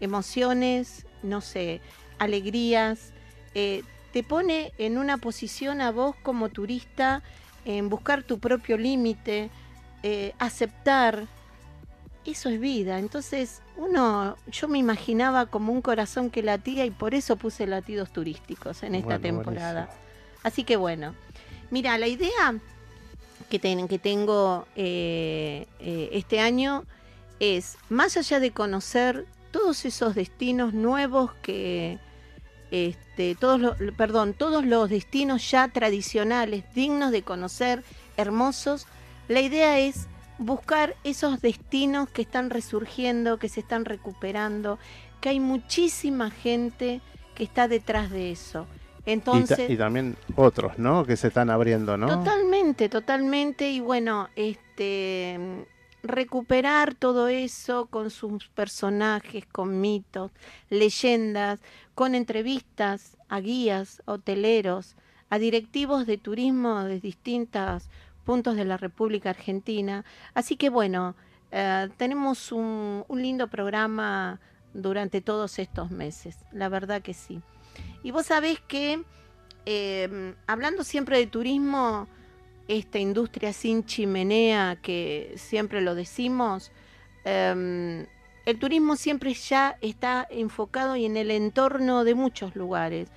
[0.00, 1.80] emociones, no sé,
[2.18, 3.12] alegrías,
[3.54, 3.82] eh,
[4.12, 7.22] te pone en una posición a vos como turista
[7.64, 9.50] en buscar tu propio límite,
[10.02, 11.26] eh, aceptar,
[12.24, 12.98] eso es vida.
[12.98, 18.10] Entonces, uno, yo me imaginaba como un corazón que latía y por eso puse latidos
[18.12, 19.84] turísticos en esta Bueno, temporada.
[19.86, 20.08] buenísimo.
[20.42, 21.14] Así que bueno,
[21.70, 22.54] mira, la idea
[23.48, 26.84] que, ten- que tengo eh, eh, este año
[27.40, 31.98] es, más allá de conocer todos esos destinos nuevos que,
[32.70, 37.82] este, todos los, perdón, todos los destinos ya tradicionales, dignos de conocer,
[38.16, 38.86] hermosos,
[39.28, 40.06] la idea es
[40.38, 44.78] buscar esos destinos que están resurgiendo, que se están recuperando,
[45.20, 47.00] que hay muchísima gente
[47.34, 48.66] que está detrás de eso.
[49.08, 51.04] Entonces, y, también otros, ¿no?
[51.04, 52.08] Que se están abriendo, ¿no?
[52.08, 53.70] Totalmente, totalmente.
[53.70, 55.66] Y bueno, este
[56.02, 60.30] recuperar todo eso con sus personajes, con mitos,
[60.70, 61.60] leyendas,
[61.94, 64.96] con entrevistas a guías, hoteleros,
[65.30, 67.88] a directivos de turismo de distintos
[68.24, 70.04] puntos de la República Argentina.
[70.34, 71.14] Así que bueno,
[71.50, 74.40] eh, tenemos un, lindo programa
[74.74, 77.40] durante todos estos meses, la verdad que sí.
[78.02, 79.02] Y vos sabés que,
[79.64, 82.08] em, hablando siempre de turismo,
[82.68, 86.70] esta industria sin chimenea, que siempre lo decimos,
[87.24, 88.06] em,
[88.44, 93.08] el turismo siempre ya está enfocado y en el entorno de muchos lugares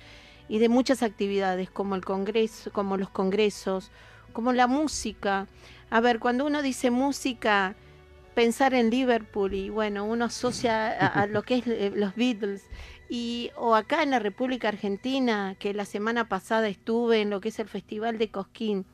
[0.48, 3.90] y de muchas actividades, como el congreso, como los congresos,
[4.32, 5.46] como la música.
[5.90, 7.76] A ver, cuando uno dice música,
[8.34, 12.64] pensar en Liverpool y bueno, uno asocia a, lo que es eh, los Beatles
[13.12, 17.50] y o acá en la República Argentina, que la semana pasada estuve en lo que
[17.50, 18.86] es el Festival de Cosquín.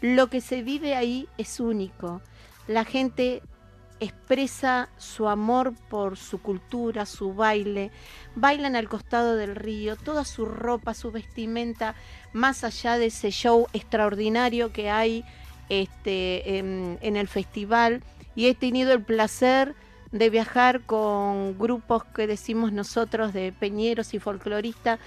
[0.00, 2.22] Lo que se vive ahí es único.
[2.68, 3.42] La gente
[3.98, 7.90] expresa su amor por su cultura, su baile,
[8.36, 11.96] bailan al costado del río, toda su ropa, su vestimenta,
[12.32, 15.24] más allá de ese show extraordinario que hay
[15.68, 18.04] este, en, en el festival.
[18.36, 19.74] Y he tenido el placer
[20.10, 24.98] de viajar con grupos que decimos nosotros de peñeros y folcloristas.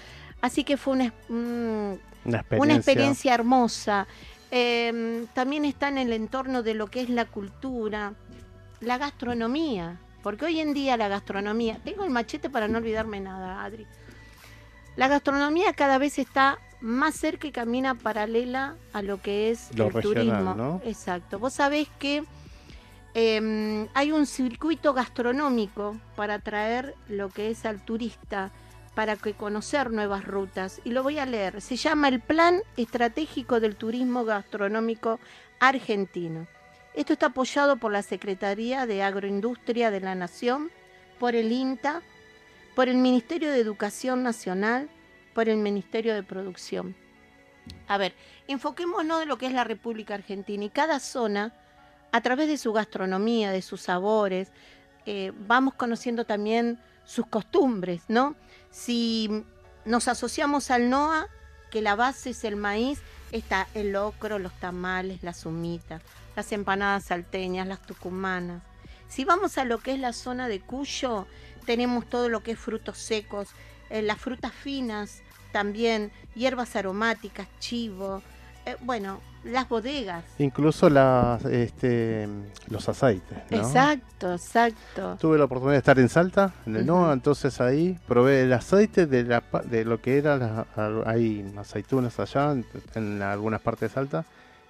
[0.42, 3.34] Así que fue una, una, experiencia.
[3.34, 4.08] hermosa.
[4.50, 8.14] Em, también está en el entorno de lo que es la cultura,
[8.80, 13.64] la gastronomía, porque hoy en día la gastronomía, tengo el machete para no olvidarme nada,
[13.64, 13.88] Adri.
[14.98, 20.02] La gastronomía cada vez está más cerca y camina paralela a lo que es el
[20.02, 20.82] turismo.
[20.84, 21.40] Exacto.
[21.40, 22.24] Vos sabés que
[23.14, 28.52] Em, hay un circuito gastronómico para atraer lo que es al turista,
[28.96, 30.82] para que conocer nuevas rutas.
[30.86, 31.62] Y lo voy a leer.
[31.62, 35.20] Se llama el Plan Estratégico del Turismo Gastronómico
[35.60, 36.48] Argentino.
[36.94, 40.72] Esto está apoyado por la Secretaría de Agroindustria de la Nación,
[41.20, 42.02] por el INTA,
[42.76, 44.90] por el Ministerio de Educación Nacional,
[45.34, 46.96] por el Ministerio de Producción.
[47.88, 48.14] A ver,
[48.48, 51.54] enfoquémonos de lo que es la República Argentina y cada zona
[52.12, 54.50] a través de su gastronomía, de sus sabores,
[55.06, 58.36] eh, vamos conociendo también sus costumbres, ¿no?
[58.70, 59.44] Si
[59.86, 61.28] nos asociamos al NOA,
[61.70, 63.00] que la base es el maíz,
[63.32, 66.02] está el locro, los tamales, la sumita,
[66.36, 68.62] las empanadas salteñas, las tucumanas.
[69.08, 71.28] Si vamos a lo que es la zona de Cuyo,
[71.66, 73.50] tenemos todo lo que es frutos secos,
[73.90, 78.22] eh, las frutas finas también, hierbas aromáticas, chivo,
[78.66, 80.24] eh, bueno, las bodegas.
[80.38, 82.28] Incluso las, este,
[82.70, 83.38] los aceites.
[83.50, 85.18] Exacto, exacto.
[85.20, 89.08] Tuve la oportunidad de estar en Salta, en el NOA, entonces ahí probé el aceite
[89.08, 90.66] de, la, de lo que era,
[91.06, 92.56] hay aceitunas allá
[92.96, 94.26] en, algunas partes de Salta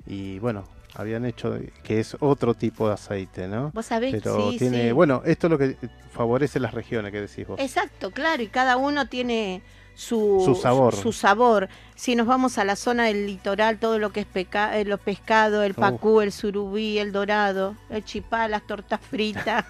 [0.05, 0.63] y bueno,
[0.95, 3.71] habían hecho que es otro tipo de aceite, ¿no?
[3.73, 5.75] Vos sabés, Pero tiene, bueno, esto es lo que
[6.11, 7.59] favorece las regiones que decís vos.
[7.59, 9.61] Exacto, claro, y cada uno tiene
[9.95, 10.95] su, sabor.
[10.95, 11.69] Su, sabor.
[11.95, 14.99] Si nos vamos a la zona del litoral, todo lo que es peca, eh, los
[14.99, 19.65] pescados, el pacú, el surubí, el dorado, el chipá, las tortas fritas.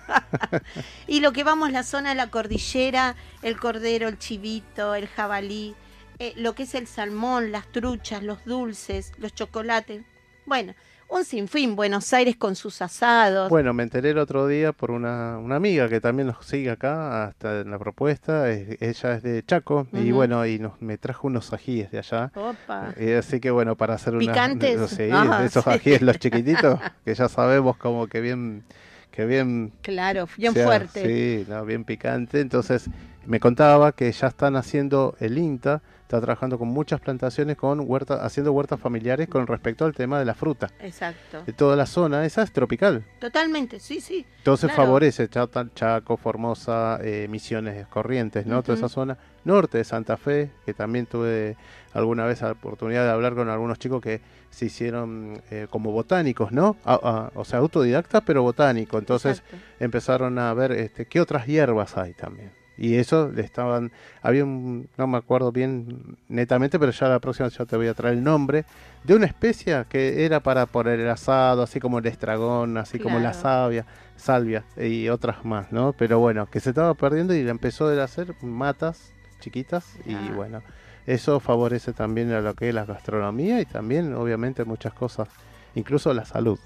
[1.07, 5.07] y lo que vamos a la zona de la cordillera, el cordero, el chivito, el
[5.07, 5.75] jabalí,
[6.19, 10.03] eh, lo que es el salmón, las truchas, los dulces, los chocolates.
[10.45, 10.73] Bueno,
[11.11, 13.49] un sinfín, Buenos Aires con sus asados.
[13.49, 17.25] Bueno, me enteré el otro día por una, una amiga que también nos sigue acá,
[17.25, 21.51] hasta en la propuesta, ella es de Chaco, y bueno, y nos, me trajo unos
[21.51, 22.31] ajíes de allá.
[22.33, 22.93] Opa.
[22.97, 24.77] Y así que bueno, para hacer ¿Picantes?
[24.77, 24.87] una...
[24.87, 28.63] Sí, esos ajíes los chiquititos, que ya sabemos como que bien...
[29.11, 29.73] Que bien...
[29.81, 31.05] Claro, bien fuerte.
[31.05, 32.39] Sí, no, bien picante.
[32.39, 32.89] Entonces
[33.25, 35.81] me contaba que ya están haciendo el INTA,
[36.11, 40.25] está trabajando con muchas plantaciones, con huertas, haciendo huertas familiares con respecto al tema de
[40.25, 40.69] la fruta.
[40.81, 41.43] Exacto.
[41.45, 43.05] De toda la zona, esa es tropical.
[43.19, 44.25] Totalmente, sí, sí.
[44.39, 48.61] Entonces favorece Chaco, Formosa, eh, Misiones, Corrientes, ¿no?
[48.61, 49.17] Toda esa zona.
[49.45, 51.55] Norte de Santa Fe, que también tuve
[51.93, 56.51] alguna vez la oportunidad de hablar con algunos chicos que se hicieron eh, como botánicos,
[56.51, 56.75] ¿no?
[56.83, 58.99] o sea, autodidactas, pero botánicos.
[58.99, 59.43] Entonces
[59.79, 63.91] empezaron a ver este, qué otras hierbas hay también Y eso le estaban,
[64.23, 67.93] había un, no me acuerdo bien netamente, pero ya la próxima ya te voy a
[67.93, 68.65] traer el nombre,
[69.03, 73.19] de una especie que era para poner el asado, así como el estragón, así como
[73.19, 73.85] la Claro.
[74.15, 75.93] salvia, y otras más, ¿no?
[75.93, 80.33] Pero bueno, que se estaba perdiendo y le empezó a hacer matas chiquitas y Ah.
[80.33, 80.63] bueno,
[81.05, 85.27] eso favorece también a lo que es la gastronomía y también obviamente muchas cosas,
[85.75, 86.57] incluso la salud.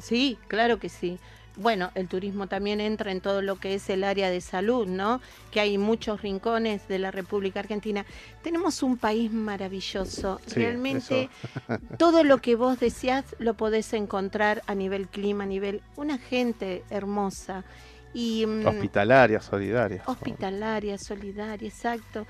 [0.00, 1.18] Sí, claro que sí.
[1.56, 5.20] Bueno, el turismo también entra en todo lo que es el área de salud, ¿no?
[5.52, 8.04] Que hay muchos rincones de la República Argentina.
[8.42, 10.40] Tenemos un país maravilloso.
[10.46, 11.28] Sí, Realmente
[11.98, 16.82] todo lo que vos decías lo podés encontrar a nivel clima, a nivel una gente
[16.90, 17.64] hermosa
[18.12, 20.02] y mm, Hospitalaria, solidaria.
[20.06, 22.26] hospitalaria, solidaria, exacto.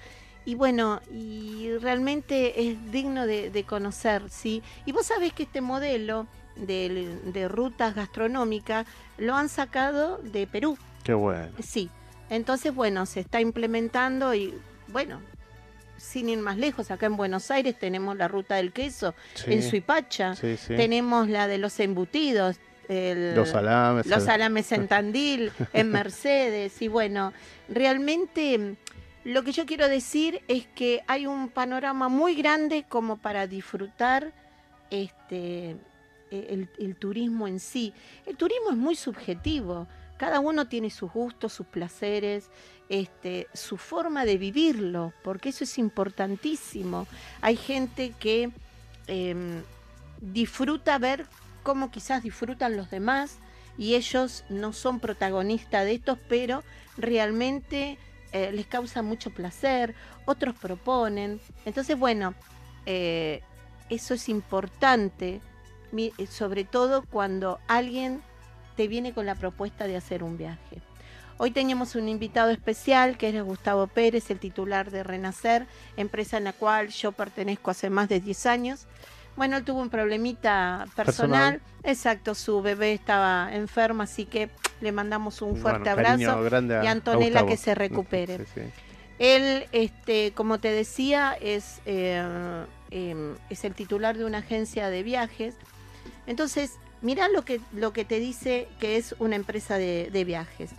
[0.46, 4.62] Y bueno, y realmente es digno de, de conocer, ¿sí?
[4.84, 8.86] Y vos sabés que este modelo de, de rutas gastronómicas
[9.18, 11.52] lo han sacado de Perú, Qué bueno.
[11.62, 11.90] sí.
[12.30, 14.54] Entonces, bueno, se está implementando y,
[14.88, 15.20] bueno,
[15.98, 19.52] sin ir más lejos, acá en Buenos Aires tenemos la ruta del queso, Sí.
[19.52, 20.74] en Suipacha, Sí, sí.
[20.74, 22.56] tenemos la de los embutidos,
[22.88, 27.32] el- Los salames, los en Tandil, en Mercedes, y bueno,
[27.68, 28.76] realmente
[29.24, 34.32] lo que yo quiero decir es que hay un panorama muy grande como para disfrutar
[34.90, 35.76] este
[36.40, 37.92] el, el turismo en sí.
[38.26, 42.50] El turismo es muy subjetivo, cada uno tiene sus gustos, sus placeres,
[42.88, 47.06] este, su forma de vivirlo, porque eso es importantísimo.
[47.40, 48.50] Hay gente que
[49.06, 49.62] em,
[50.20, 51.26] disfruta ver
[51.62, 53.38] cómo quizás disfrutan los demás
[53.76, 56.62] y ellos no son protagonistas de estos, pero
[56.96, 57.98] realmente
[58.32, 59.94] eh, les causa mucho placer,
[60.26, 61.40] otros proponen.
[61.64, 62.34] Entonces, bueno,
[62.86, 63.42] eh,
[63.90, 65.40] eso es importante, eh,
[66.28, 68.22] sobre todo cuando alguien
[68.76, 70.82] te viene con la propuesta de hacer un viaje.
[71.36, 75.66] Hoy teníamos un invitado especial que es Gustavo Pérez, el titular de Renacer,
[75.96, 78.86] empresa en la cual yo pertenezco hace más de 10 años.
[79.36, 81.54] Bueno, él tuvo un problemita personal.
[81.54, 81.60] Personal.
[81.82, 84.48] Exacto, su bebé estaba enferma, así que
[84.80, 88.38] le mandamos un fuerte Bueno, abrazo a- y a Antonella que se recupere.
[88.38, 88.60] Sí, sí.
[89.18, 92.22] Él, este, como te decía, es, eh,
[92.90, 95.56] eh, es el titular de una agencia de viajes.
[96.26, 100.70] Entonces, mirá lo que, lo que te dice que es una empresa de, viajes.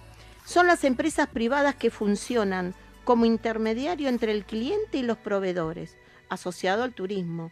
[0.46, 2.74] Son las empresas privadas que funcionan
[3.04, 5.96] como intermediario entre el cliente y los proveedores,
[6.30, 7.52] asociado al turismo,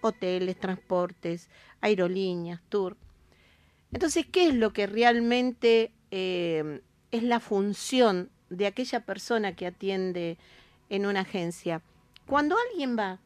[0.00, 1.48] hoteles, transportes,
[1.80, 2.96] aerolíneas, tour.
[3.92, 6.80] Entonces, ¿qué es lo que realmente eh,
[7.10, 10.38] es la función de aquella persona que atiende
[10.88, 11.82] en una agencia?
[12.26, 13.18] Cuando alguien va,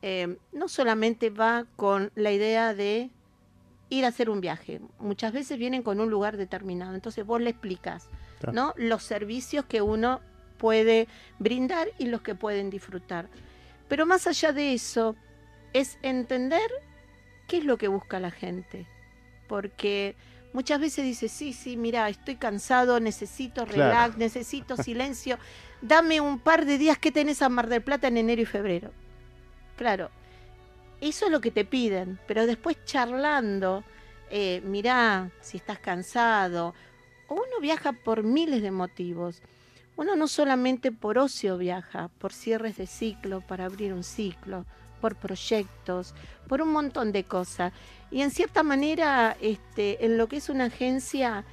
[0.00, 3.10] eh, no solamente va con la idea de
[3.98, 7.50] ir a hacer un viaje, muchas veces vienen con un lugar determinado, entonces vos le
[7.50, 8.08] explicas
[8.40, 8.52] Claro.
[8.52, 8.74] ¿no?
[8.76, 10.20] los servicios que uno
[10.58, 13.28] puede brindar y los que pueden disfrutar.
[13.88, 15.16] Pero más allá de eso,
[15.72, 16.70] es entender
[17.48, 18.86] qué es lo que busca la gente.
[19.48, 20.16] Porque
[20.52, 23.90] muchas veces dice, sí, sí, mira, estoy cansado, necesito Claro.
[23.90, 25.38] relax, necesito silencio,
[25.82, 28.90] dame un par de días que tenés a Mar del Plata en enero y febrero.
[29.76, 30.10] Claro,
[31.08, 33.84] eso es lo que te piden, pero después charlando,
[34.30, 36.74] eh, mirá, si estás cansado,
[37.28, 39.42] uno viaja por miles de motivos.
[39.96, 44.66] Uno no solamente por ocio viaja, por cierres de ciclo, para abrir un ciclo,
[45.00, 46.14] por proyectos,
[46.48, 47.72] por un montón de cosas.
[48.10, 51.44] Y en cierta manera, este, en lo que es una agencia,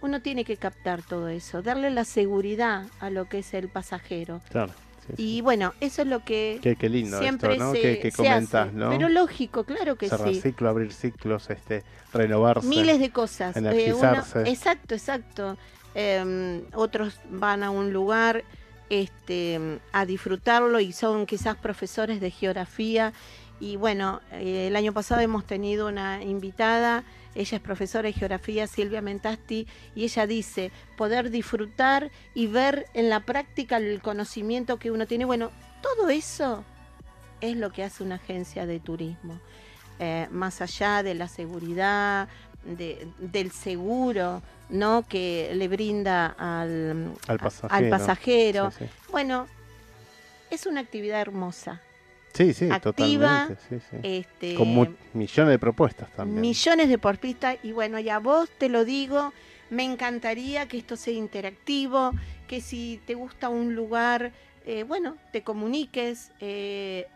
[0.00, 4.40] uno tiene que captar todo eso, darle la seguridad a lo que es el pasajero.
[4.50, 4.72] Claro.
[5.06, 5.36] Sí, sí.
[5.36, 7.72] Y bueno, eso es lo que Qué, qué lindo siempre esto, ¿no?
[7.72, 8.76] se, que, que comentas, hace.
[8.76, 8.90] ¿no?
[8.90, 10.40] Pero lógico, claro que Cerrar sí.
[10.40, 11.82] ciclo, abrir ciclos, este,
[12.12, 12.66] renovarse.
[12.66, 13.56] Miles de cosas.
[13.56, 14.42] Eh, uno- Energizarse.
[14.50, 15.56] exacto, exacto.
[15.94, 18.44] Eh, otros van a un lugar
[18.88, 23.12] este, a disfrutarlo y son quizás profesores de geografía.
[23.60, 27.04] Y bueno, eh, el año pasado hemos tenido una invitada,
[27.34, 33.10] ella es profesora de geografía, Silvia Mentasti, y ella dice, poder disfrutar y ver en
[33.10, 35.26] la práctica el conocimiento que uno tiene.
[35.26, 35.50] Bueno,
[35.82, 36.64] todo eso
[37.42, 39.38] es lo que hace una agencia de turismo.
[39.98, 42.28] Eh, más allá de la seguridad,
[42.64, 45.04] de- del seguro, ¿no?
[45.06, 47.90] Que le brinda al, Al al pasajero.
[47.90, 48.70] pasajero.
[48.70, 48.90] Sí, sí.
[49.10, 49.46] Bueno,
[50.50, 51.82] es una actividad hermosa.
[52.32, 53.56] Sí, sí, activa, totalmente.
[53.68, 53.96] sí, sí.
[54.02, 56.40] este, Con millones de propuestas también.
[56.40, 59.32] millones de porpistas y bueno, ya vos te lo digo,
[59.70, 62.12] me encantaría que esto sea interactivo,
[62.46, 64.32] que si te gusta un lugar,
[64.64, 67.06] eh, bueno, te comuniques, eh,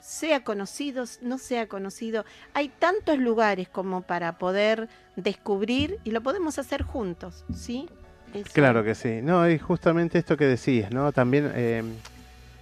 [0.00, 2.24] sea conocido, no sea conocido.
[2.52, 7.88] Hay tantos lugares como para poder descubrir y lo podemos hacer juntos, ¿sí?
[8.34, 8.50] Eso.
[8.52, 9.20] Claro que sí.
[9.22, 11.10] No, y justamente esto que decías, ¿no?
[11.12, 11.82] También eh,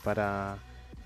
[0.05, 0.57] para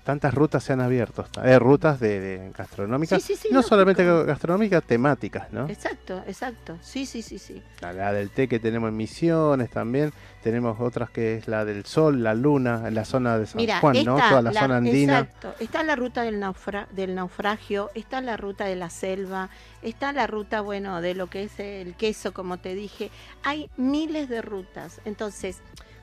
[0.07, 3.67] tantas rutas se han abierto, eh, rutas de, de gastronómicas, Sí, sí, sí, no lógico.
[3.75, 5.67] solamente gastronómicas, temáticas, ¿no?
[5.67, 6.77] Exacto, exacto.
[6.81, 7.61] Sí, sí, sí, sí.
[7.81, 11.83] La, la del té que tenemos en Misiones también, tenemos otras que es la del
[11.85, 14.15] Sol, la Luna, en la zona de San Mira, Juan, ¿no?
[14.15, 15.19] Toda la, zona andina.
[15.19, 15.53] Exacto.
[15.59, 19.49] Está la ruta del, naufra- del naufragio, está la ruta de la selva,
[19.81, 23.11] está la ruta, bueno, de lo que es el queso, como te dije.
[23.43, 25.01] Hay miles de rutas.
[25.03, 25.57] Entonces,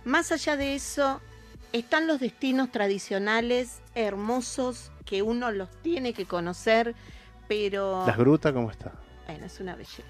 [0.05, 1.23] más allá de eso,
[1.79, 6.95] están los destinos tradicionales hermosos que uno los tiene que conocer,
[7.49, 8.05] pero...
[8.07, 8.93] Las grutas, ¿cómo está?
[9.27, 10.03] Bueno, es una belleza.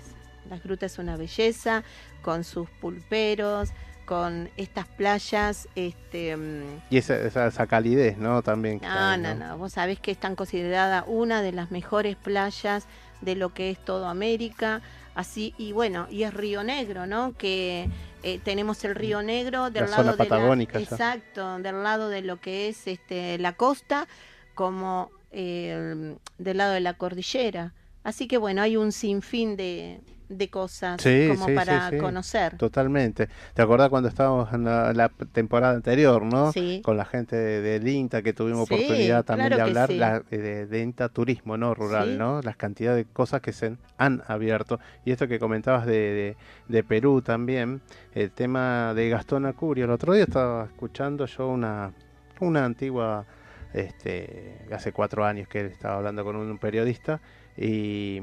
[0.50, 1.82] Las grutas es una belleza,
[2.20, 3.70] con sus pulperos,
[4.04, 6.36] con estas playas, este...
[6.36, 8.42] mm, Y esa, esa, esa calidez, ¿no?
[8.42, 8.78] También.
[8.82, 9.56] no, hay, no, no.
[9.56, 12.86] Vos sabés que están consideradas una de las mejores playas
[13.22, 14.82] de lo que es todo América.
[15.14, 17.32] Así, y bueno, y es Río Negro, ¿no?
[17.38, 17.88] Que
[18.24, 22.22] eh, tenemos el Río Negro del La lado zona de la, exacto, del lado de
[22.22, 24.08] lo que es este la costa,
[24.54, 27.74] como eh, del lado de la cordillera.
[28.02, 32.56] Así que bueno, hay un sinfín de, de cosas Sí, como sí, para sí, conocer.
[32.56, 33.28] Totalmente.
[33.52, 36.50] ¿Te acordás cuando estábamos en la, la temporada anterior, no?
[36.52, 36.80] Sí.
[36.84, 40.38] Con la gente de- del INTA que tuvimos oportunidad también claro de hablar la- eh,
[40.38, 41.74] de, de INTA Turismo, ¿no?
[41.74, 42.16] Rural.
[42.18, 42.40] ¿no?
[42.42, 44.80] Las cantidades de cosas que se han abierto.
[45.04, 46.36] Y esto que comentabas de, de-
[46.68, 47.82] de Perú también,
[48.14, 49.84] el tema de Gastón Acurio.
[49.84, 51.92] El otro día estaba escuchando yo una,
[52.40, 53.26] una antigua,
[53.74, 57.20] este, hace cuatro años que él estaba hablando con un periodista
[57.56, 58.20] y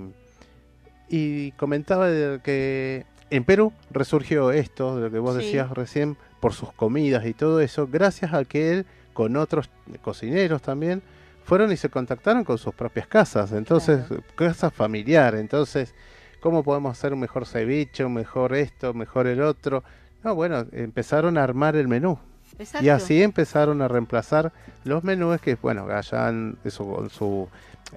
[1.12, 5.44] y comentaba de que en Perú resurgió esto, de lo que vos Sí.
[5.44, 9.70] decías recién, por sus comidas y todo eso, gracias a que él, con otros
[10.02, 11.04] cocineros también,
[11.44, 14.00] fueron y se contactaron con sus propias casas, entonces,
[14.36, 15.94] casas familiares, entonces,
[16.40, 19.84] ¿cómo podemos hacer un mejor ceviche, un mejor esto, mejor el otro?
[20.24, 22.18] No, bueno, empezaron a armar el menú.
[22.58, 22.92] Y Exacto.
[22.94, 24.52] así empezaron a reemplazar
[24.84, 27.48] los menús que, bueno, allá en su, con su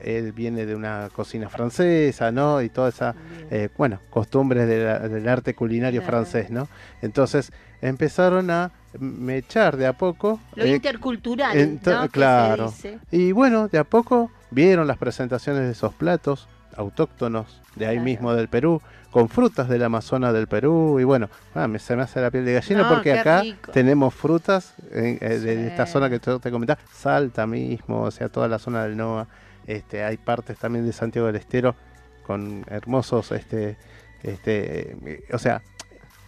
[0.03, 2.61] él viene de una cocina francesa, ¿no?
[2.63, 3.15] Y toda esa,
[3.51, 6.19] eh, bueno, costumbres de la- del arte culinario Claro.
[6.19, 6.69] francés, ¿no?
[7.03, 10.41] Entonces empezaron a mechar de a poco.
[10.55, 12.73] Lo eh, intercultural, claro.
[13.11, 18.35] Y bueno, de a poco vieron las presentaciones de esos platos autóctonos de ahí mismo
[18.35, 18.81] del Perú,
[19.11, 20.99] con frutas del Amazonas del Perú.
[21.01, 23.71] Y bueno, ah, me, se me hace la piel de gallina No, porque acá rico.
[23.73, 28.29] tenemos frutas en- eh, de esta zona que te, te comentaba, Salta mismo, o sea,
[28.29, 29.27] toda la zona del NOA.
[29.67, 31.75] Este, hay partes también de Santiago del Estero
[32.27, 33.77] con hermosos, este,
[34.23, 34.97] este,
[35.33, 35.63] o sea,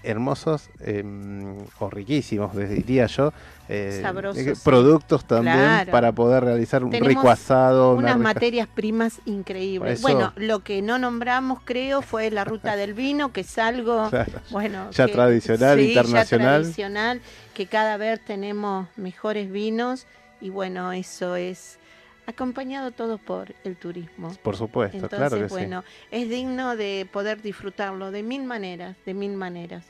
[0.03, 3.33] hermosos em, o riquísimos, diría yo,
[3.69, 4.53] eh, Sabrosos, sí.
[4.63, 5.91] productos también Claro.
[5.91, 7.93] para poder realizar un Tenemos rico asado.
[7.95, 9.99] una Unas rica- materias primas increíbles.
[9.99, 14.09] Eso- Bueno, lo que no nombramos, creo, fue la ruta del vino, que es algo,
[14.11, 14.33] Claro.
[14.51, 16.61] bueno, Ya que- tradicional, sí, ya internacional.
[16.63, 17.21] tradicional,
[17.55, 20.07] que cada vez tenemos mejores vinos
[20.41, 21.79] y bueno, eso es
[22.27, 24.33] acompañado todo por el turismo.
[24.43, 29.15] Por supuesto, Entonces, claro que bueno, es digno de poder disfrutarlo de mil maneras, de
[29.15, 29.87] mil maneras.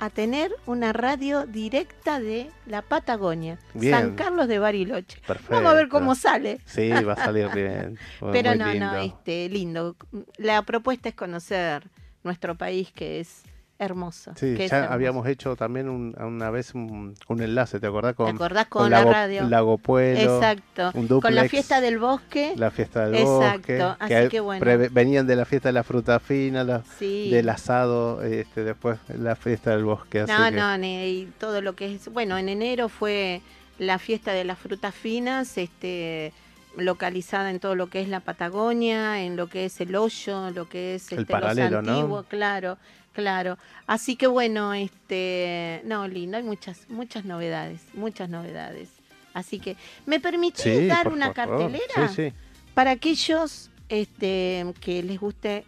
[0.00, 3.92] a tener una radio directa de la Patagonia, Bien.
[3.94, 5.20] San Carlos de Bariloche.
[5.26, 5.54] Perfecto.
[5.54, 6.58] Vamos a ver cómo sale.
[6.64, 7.98] Sí, va a salir bien.
[8.32, 8.86] Pero muy no, lindo.
[8.86, 9.96] no, este, lindo.
[10.38, 11.86] La propuesta es conocer
[12.24, 13.42] nuestro país que es
[13.80, 14.32] hermoso.
[14.36, 14.92] Sí, ya hermoso.
[14.92, 18.14] habíamos hecho también un- una vez un, un enlace, ¿te acordás?
[18.14, 19.48] Con, acordás con la radio?
[19.48, 20.36] Lago Pueblo.
[20.36, 20.90] Exacto.
[20.94, 22.52] Un Con la fiesta del bosque.
[22.56, 23.82] La fiesta del Exacto, bosque.
[23.98, 24.64] así hay- que bueno.
[24.92, 27.30] venían de la fiesta de la fruta fina, la- Sí.
[27.30, 30.20] del asado, este, después la fiesta del bosque.
[30.20, 32.12] así No, que- no, ni- y todo lo que es.
[32.12, 33.40] Bueno, en enero fue
[33.78, 36.32] la fiesta de las frutas finas, este
[36.76, 40.68] localizada en todo lo que es la Patagonia, en lo que es el hoyo, lo
[40.68, 42.78] que es El este, paralelo, los claro,
[43.12, 43.58] claro.
[43.86, 48.88] Así que bueno, este, no, lindo, hay muchas, muchas novedades, muchas novedades.
[49.34, 51.58] Así que, ¿me permitís Sí, dar una favor.
[51.60, 52.08] cartelera?
[52.08, 52.32] Sí, sí.
[52.74, 55.64] Para aquellos este, que les guste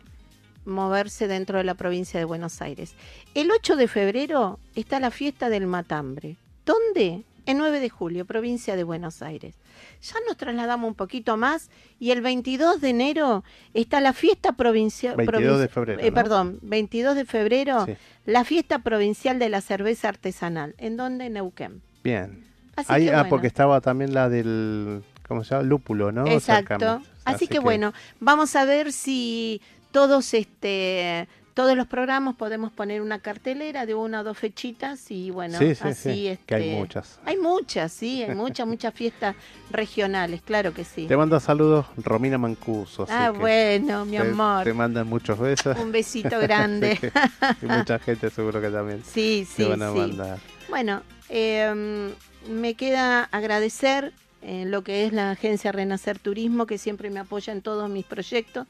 [0.65, 2.95] moverse dentro de la provincia de Buenos Aires.
[3.35, 6.37] El 8 de febrero está la fiesta del matambre.
[6.65, 7.25] ¿Dónde?
[7.47, 9.57] En 9 de julio, provincia de Buenos Aires.
[10.03, 15.17] Ya nos trasladamos un poquito más y el 22 de enero está la fiesta provincial.
[15.17, 16.15] 22 de febrero, eh, ¿no?
[16.15, 17.95] Perdón, 22 de febrero, Sí.
[18.27, 20.75] la fiesta provincial de la cerveza artesanal.
[20.79, 21.27] ¿En dónde?
[21.27, 21.83] En Neuquén.
[22.03, 22.45] Bien.
[22.77, 23.29] Así Ahí, que ah, bueno.
[23.29, 25.63] porque estaba también la del, ¿cómo se llama?
[25.65, 26.27] Lúpulo, ¿no?
[26.27, 26.79] Exacto.
[26.79, 27.11] Cercamente.
[27.25, 29.61] Así, que, bueno, vamos a ver si
[29.93, 35.31] todos este todos los programas podemos poner una cartelera de una o dos fechitas y
[35.31, 37.19] bueno, Sí, sí, así sí, este, que hay muchas.
[37.25, 39.37] Hay muchas, sí, hay muchas, muchas fiestas
[39.71, 41.07] regionales, claro que sí.
[41.07, 43.05] Te manda saludos Romina Mancuso.
[43.05, 44.65] así Ah, que bueno, mi te- amor.
[44.65, 45.77] Te mandan muchos besos.
[45.79, 46.99] Un besito grande.
[47.63, 49.99] Y mucha gente seguro que también Sí, sí, te van a sí.
[49.99, 50.39] mandar.
[50.69, 52.13] Bueno, eh,
[52.49, 57.53] me queda agradecer eh, lo que es la agencia Renacer Turismo, que siempre me apoya
[57.53, 58.67] en todos mis proyectos,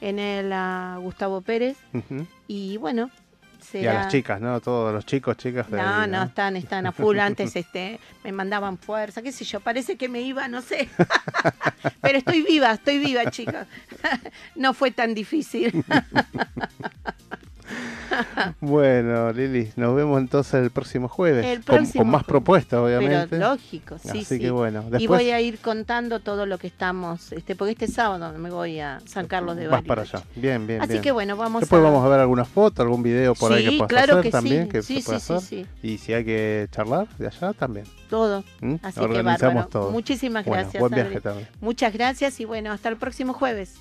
[0.00, 1.76] en el a Gustavo Pérez.
[2.48, 3.16] Y bueno, Y
[3.56, 3.94] a será...
[3.94, 4.60] las chicas, ¿no?
[4.60, 5.70] Todos los chicos, chicas.
[5.70, 7.18] de No, ahí, no, están, están a full.
[7.18, 10.88] Antes este, me mandaban fuerza, qué sé yo, parece que me iba, no sé.
[12.00, 13.66] Pero estoy viva, estoy viva, chicas.
[14.54, 15.84] No fue tan difícil.
[18.60, 21.44] Bueno, Lili, nos vemos entonces el próximo jueves.
[21.44, 23.26] El próximo con, más propuestas, obviamente.
[23.28, 24.38] Pero lógico, sí, Así sí.
[24.38, 27.88] que bueno, Y después voy a ir contando todo lo que estamos, este, porque este
[27.88, 29.88] sábado me voy a San Carlos de vas Bariloche.
[29.88, 30.22] para allá.
[30.36, 31.02] Bien, bien, Así bien.
[31.02, 31.84] que bueno, vamos Después a...
[31.84, 34.30] vamos a ver algunas fotos, algún video por ahí Sí, que puedas claro hacer que
[34.30, 34.68] también, sí.
[34.70, 35.66] que Sí, se puede hacer.
[35.82, 37.86] Y si hay que charlar de allá también.
[38.08, 38.44] Todo.
[38.60, 38.74] ¿Mm?
[38.82, 39.66] Así que bárbaro.
[39.68, 39.90] todo.
[39.90, 40.80] Muchísimas Bueno, gracias.
[40.80, 41.48] buen viaje también.
[41.60, 43.74] Muchas gracias y bueno, hasta el próximo jueves.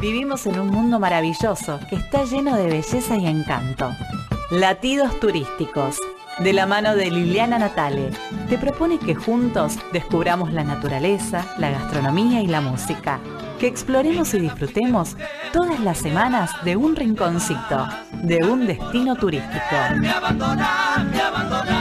[0.00, 3.90] Vivimos en un mundo maravilloso que está lleno de belleza y encanto.
[4.50, 5.98] Latidos turísticos,
[6.38, 8.10] de la mano de Liliana Natale,
[8.48, 13.18] te propone que juntos descubramos la naturaleza, la gastronomía y la música.
[13.58, 15.16] Que exploremos y disfrutemos
[15.52, 17.88] todas las semanas de un rinconcito,
[18.22, 19.76] de un destino turístico.
[20.08, 21.77] abandonar, me abandonar.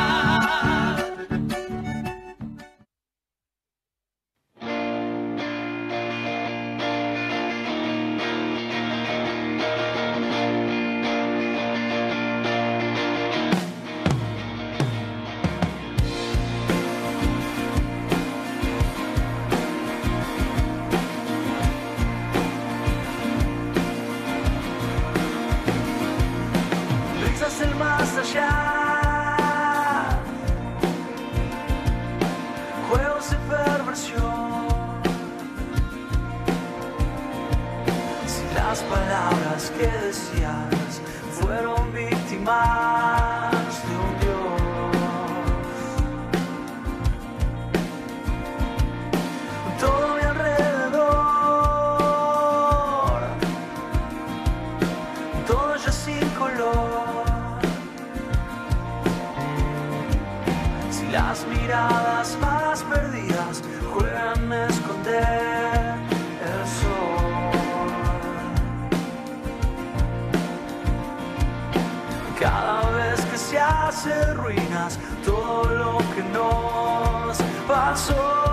[73.49, 78.46] Se hace ruinas todo lo que nos pasó.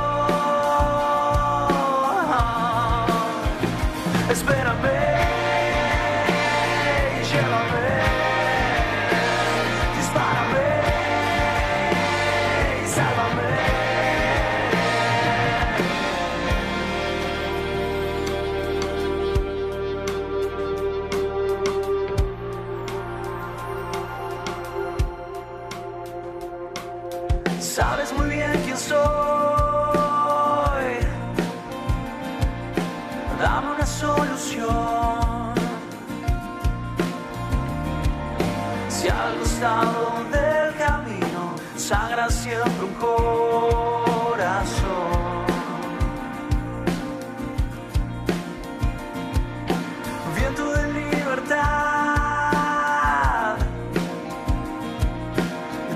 [42.45, 44.35] Siempre un corazón.
[50.37, 51.65] Viento de libertad.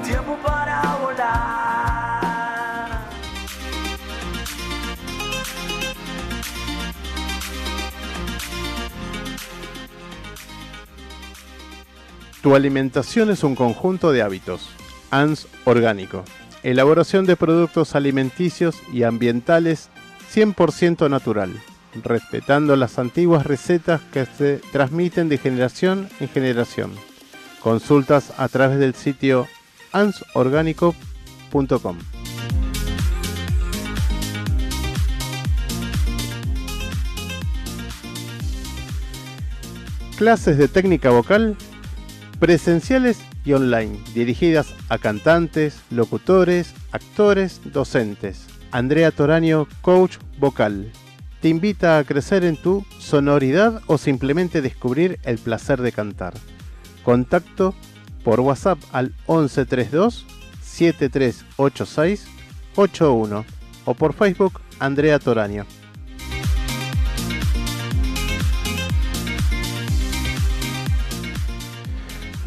[0.03, 1.39] Tiempo para volar.
[12.41, 14.71] Tu alimentación es un conjunto de hábitos.
[15.11, 16.25] ANS Orgánico.
[16.63, 19.91] Elaboración de productos alimenticios y ambientales
[20.35, 21.53] 100% natural,
[22.05, 26.93] respetando las antiguas recetas que se transmiten de generación en generación.
[27.63, 29.47] Consultas a través del sitio
[29.93, 31.99] ansorgánico.com.
[40.19, 41.57] clases de técnica vocal
[42.41, 43.21] presenciales
[43.53, 48.47] online, dirigidas a cantantes, locutores, actores, docentes.
[48.71, 50.91] Andrea Toraño, coach vocal.
[51.41, 56.35] Te invita a crecer en tu sonoridad o simplemente descubrir el placer de cantar.
[57.05, 57.75] Contacto
[58.25, 60.27] por WhatsApp al 1132
[60.63, 62.27] 7386
[62.75, 63.45] 81
[63.85, 65.65] o por Facebook Andrea Toraño.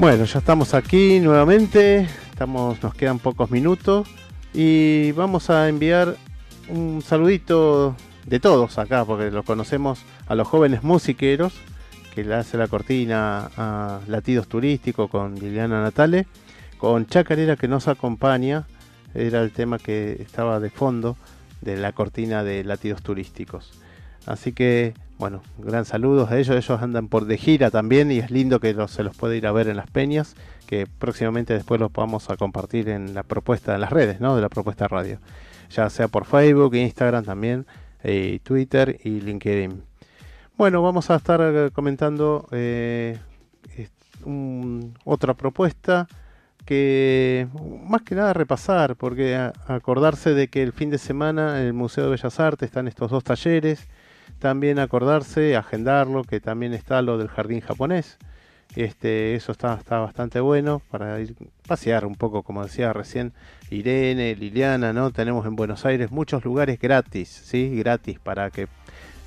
[0.01, 2.07] Bueno, ya estamos aquí nuevamente,
[2.47, 4.07] nos quedan pocos minutos
[4.51, 6.17] y vamos a enviar
[6.69, 7.95] un saludito
[8.25, 11.53] de todos acá, porque los conocemos a los jóvenes musiqueros,
[12.15, 16.25] que le hace la cortina a Latidos Turísticos con Liliana Natale,
[16.79, 18.65] con Chacarera que nos acompaña,
[19.13, 21.15] era el tema que estaba de fondo
[21.61, 23.79] de la cortina de Latidos Turísticos.
[24.25, 26.57] Así que bueno, gran saludos a ellos.
[26.57, 29.51] Ellos andan por de gira también y es lindo que se los pueda ir a
[29.51, 33.77] ver en las peñas, que próximamente después los vamos a compartir en la propuesta de
[33.77, 34.35] las redes, ¿no?
[34.35, 35.19] De la propuesta radio.
[35.69, 37.67] Ya sea por Facebook, Instagram también,
[38.41, 39.83] Twitter y LinkedIn.
[40.57, 43.19] Bueno, vamos a estar eh, comentando eh,
[45.05, 46.07] otra propuesta
[46.65, 47.47] que
[47.87, 49.35] más que nada repasar, porque
[49.67, 53.11] acordarse de que el fin de semana en el Museo de Bellas Artes están estos
[53.11, 53.87] dos talleres
[54.41, 58.17] también acordarse, agendarlo, que también está lo del jardín japonés.
[58.75, 61.35] Este, eso está, está bastante bueno para ir
[61.67, 63.33] pasear un poco, como decía recién
[63.69, 65.11] Irene, Liliana, ¿no?
[65.11, 67.77] Tenemos en Buenos Aires muchos lugares gratis, ¿sí?
[67.77, 68.67] Gratis para que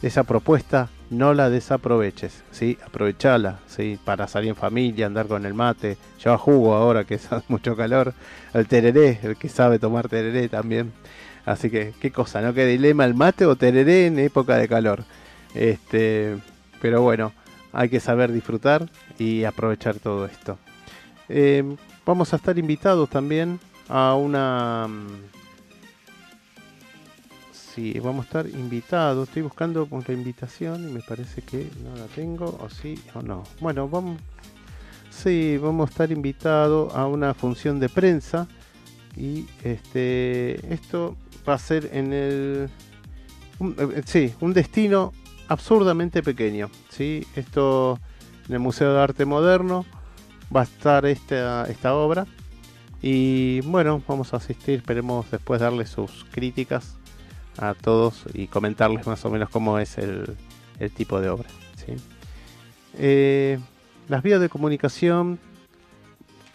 [0.02, 2.76] esa propuesta no la desaproveches, ¿sí?
[2.84, 3.98] Aprovechala, ¿sí?
[4.04, 8.14] Para salir en familia, andar con el mate, lleva jugo ahora que hace mucho calor,
[8.52, 10.92] el tereré, el que sabe tomar tereré también.
[11.46, 12.54] Así que, qué cosa, ¿no?
[12.54, 15.04] Qué dilema el mate o tereré en época de calor.
[15.54, 16.36] Este,
[16.80, 17.32] pero bueno,
[17.72, 18.88] hay que saber disfrutar
[19.18, 20.58] y aprovechar todo esto.
[21.28, 21.76] Em,
[22.06, 24.86] vamos a estar invitados también a una...
[24.88, 25.06] Mm,
[27.52, 29.28] sí, vamos a estar invitados.
[29.28, 33.44] Estoy buscando la invitación y me parece que no la tengo, o sí o no.
[33.60, 34.20] Bueno, vamos...
[35.10, 38.48] Sí, vamos a estar invitados a una función de prensa
[39.16, 41.16] y este esto
[41.48, 42.70] va a ser en el...
[43.60, 45.12] Eh, sí, un destino
[45.48, 46.70] absurdamente pequeño.
[46.90, 47.26] ¿sí?
[47.36, 47.98] Esto
[48.48, 49.84] en el Museo de Arte Moderno
[50.54, 52.26] va a estar esta, esta obra.
[53.02, 56.96] Y bueno, vamos a asistir, esperemos después darle sus críticas
[57.58, 60.36] a todos y comentarles más o menos cómo es el,
[60.96, 61.48] tipo de obra.
[62.94, 63.58] Eh,
[64.08, 65.38] las vías de comunicación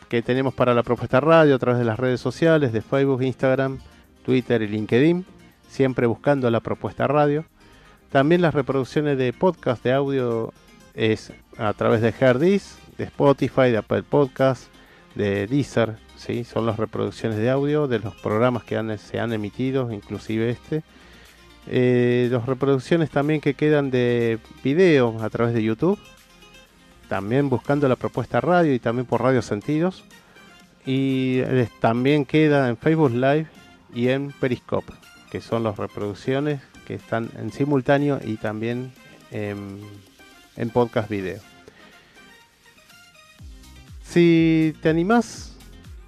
[0.07, 3.77] que tenemos para la propuesta radio a través de las redes sociales de Facebook, Instagram,
[4.23, 5.25] Twitter y LinkedIn,
[5.67, 7.45] siempre buscando la propuesta radio.
[8.11, 10.53] También las reproducciones de podcast de audio
[10.93, 14.67] es a través de Herdis, de Spotify, de Apple Podcast,
[15.15, 16.43] de Deezer, ¿sí?
[16.43, 20.83] son las reproducciones de audio de los programas que se han emitido, inclusive este.
[21.67, 25.99] Eh, las reproducciones también que quedan de video a través de YouTube,
[27.07, 30.03] también buscando la propuesta radio y también por Radio Sentidos.
[30.85, 31.41] Y
[31.79, 33.47] también queda en Facebook Live
[33.93, 34.93] y en Periscope,
[35.31, 38.91] que son las reproducciones que están en simultáneo y también
[39.31, 39.79] en,
[40.73, 41.39] podcast video.
[44.03, 45.55] Si te animás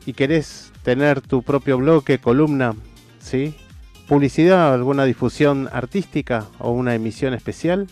[0.06, 2.74] y querés tener tu propio bloque, columna,
[3.20, 3.56] ¿sí?
[4.08, 7.88] publicidad, alguna difusión artística o una emisión especial,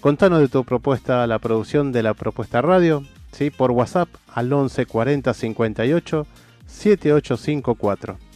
[0.00, 3.50] contanos de tu propuesta, la producción de la propuesta radio, ¿sí?
[3.50, 6.26] por WhatsApp al 11 40 58
[6.66, 8.29] 7854.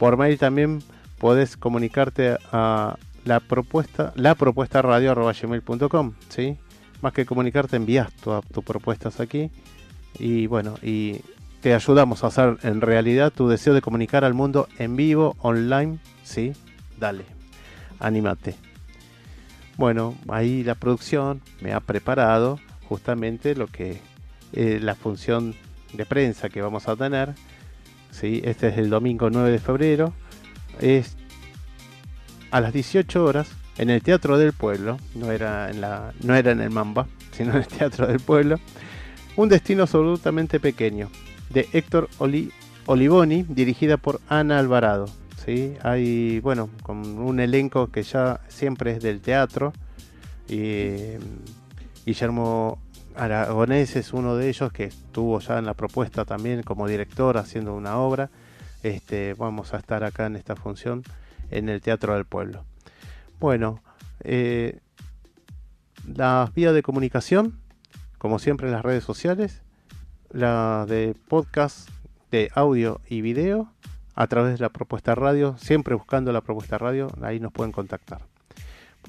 [0.00, 0.82] Por mail también
[1.18, 2.96] podés comunicarte a
[3.26, 5.14] la propuesta, la propuesta radio
[6.30, 6.56] ¿sí?
[7.02, 9.50] Más que comunicarte, envías todas tus propuestas aquí
[10.18, 11.20] y bueno, y
[11.60, 15.98] te ayudamos a hacer en realidad tu deseo de comunicar al mundo en vivo, online,
[16.22, 16.54] ¿sí?
[16.98, 17.26] Dale,
[17.98, 18.54] anímate.
[19.76, 24.00] Bueno, ahí la producción me ha preparado justamente lo que
[24.54, 25.54] es la función
[25.92, 27.34] de prensa que vamos a tener
[28.10, 28.40] ¿sí?
[28.44, 30.12] Este es el domingo 9 de febrero.
[30.80, 31.16] Es
[32.50, 33.48] a las 18 horas
[33.78, 34.98] en el Teatro del Pueblo.
[35.14, 38.58] No era en, la, no era en el Mamba, sino en el Teatro del Pueblo.
[39.36, 41.10] Un destino absolutamente pequeño.
[41.50, 42.08] De Héctor
[42.86, 45.06] Olivoni, dirigida por Ana Alvarado.
[45.44, 45.74] ¿sí?
[45.82, 49.72] Hay, bueno, con un elenco que ya siempre es del teatro.
[50.48, 51.16] Y,
[52.04, 52.78] Guillermo
[53.20, 57.74] Aragonés es uno de ellos que estuvo ya en la propuesta también como director haciendo
[57.74, 58.30] una obra.
[58.82, 61.02] Este, vamos a estar acá en esta función
[61.50, 62.64] en el Teatro del Pueblo.
[63.38, 63.82] Bueno,
[64.20, 64.80] eh,
[66.06, 67.60] las vías de comunicación
[68.20, 69.62] como siempre en las redes sociales,
[70.30, 71.88] la de podcast
[72.30, 73.72] de audio y video
[74.14, 78.20] a través de la propuesta radio, siempre buscando la propuesta radio, ahí nos pueden contactar.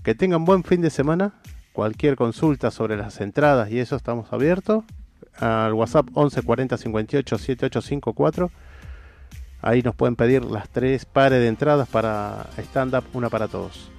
[0.02, 1.34] Que tengan buen fin de semana,
[1.74, 4.84] cualquier consulta sobre las entradas y eso estamos abiertos
[5.38, 8.52] al WhatsApp 11 40 58 7854.
[9.62, 13.92] Ahí nos pueden pedir las tres pares de entradas para stand-up, una para todos.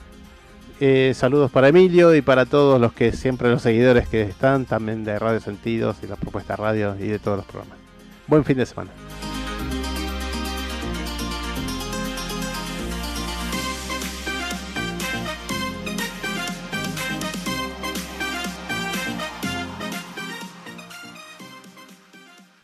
[0.80, 5.04] Eh, saludos para Emilio y para todos los que siempre los seguidores que están, también
[5.04, 7.78] de Radio Sentidos y la propuesta radio y de todos los programas.
[8.26, 8.90] Buen fin de semana.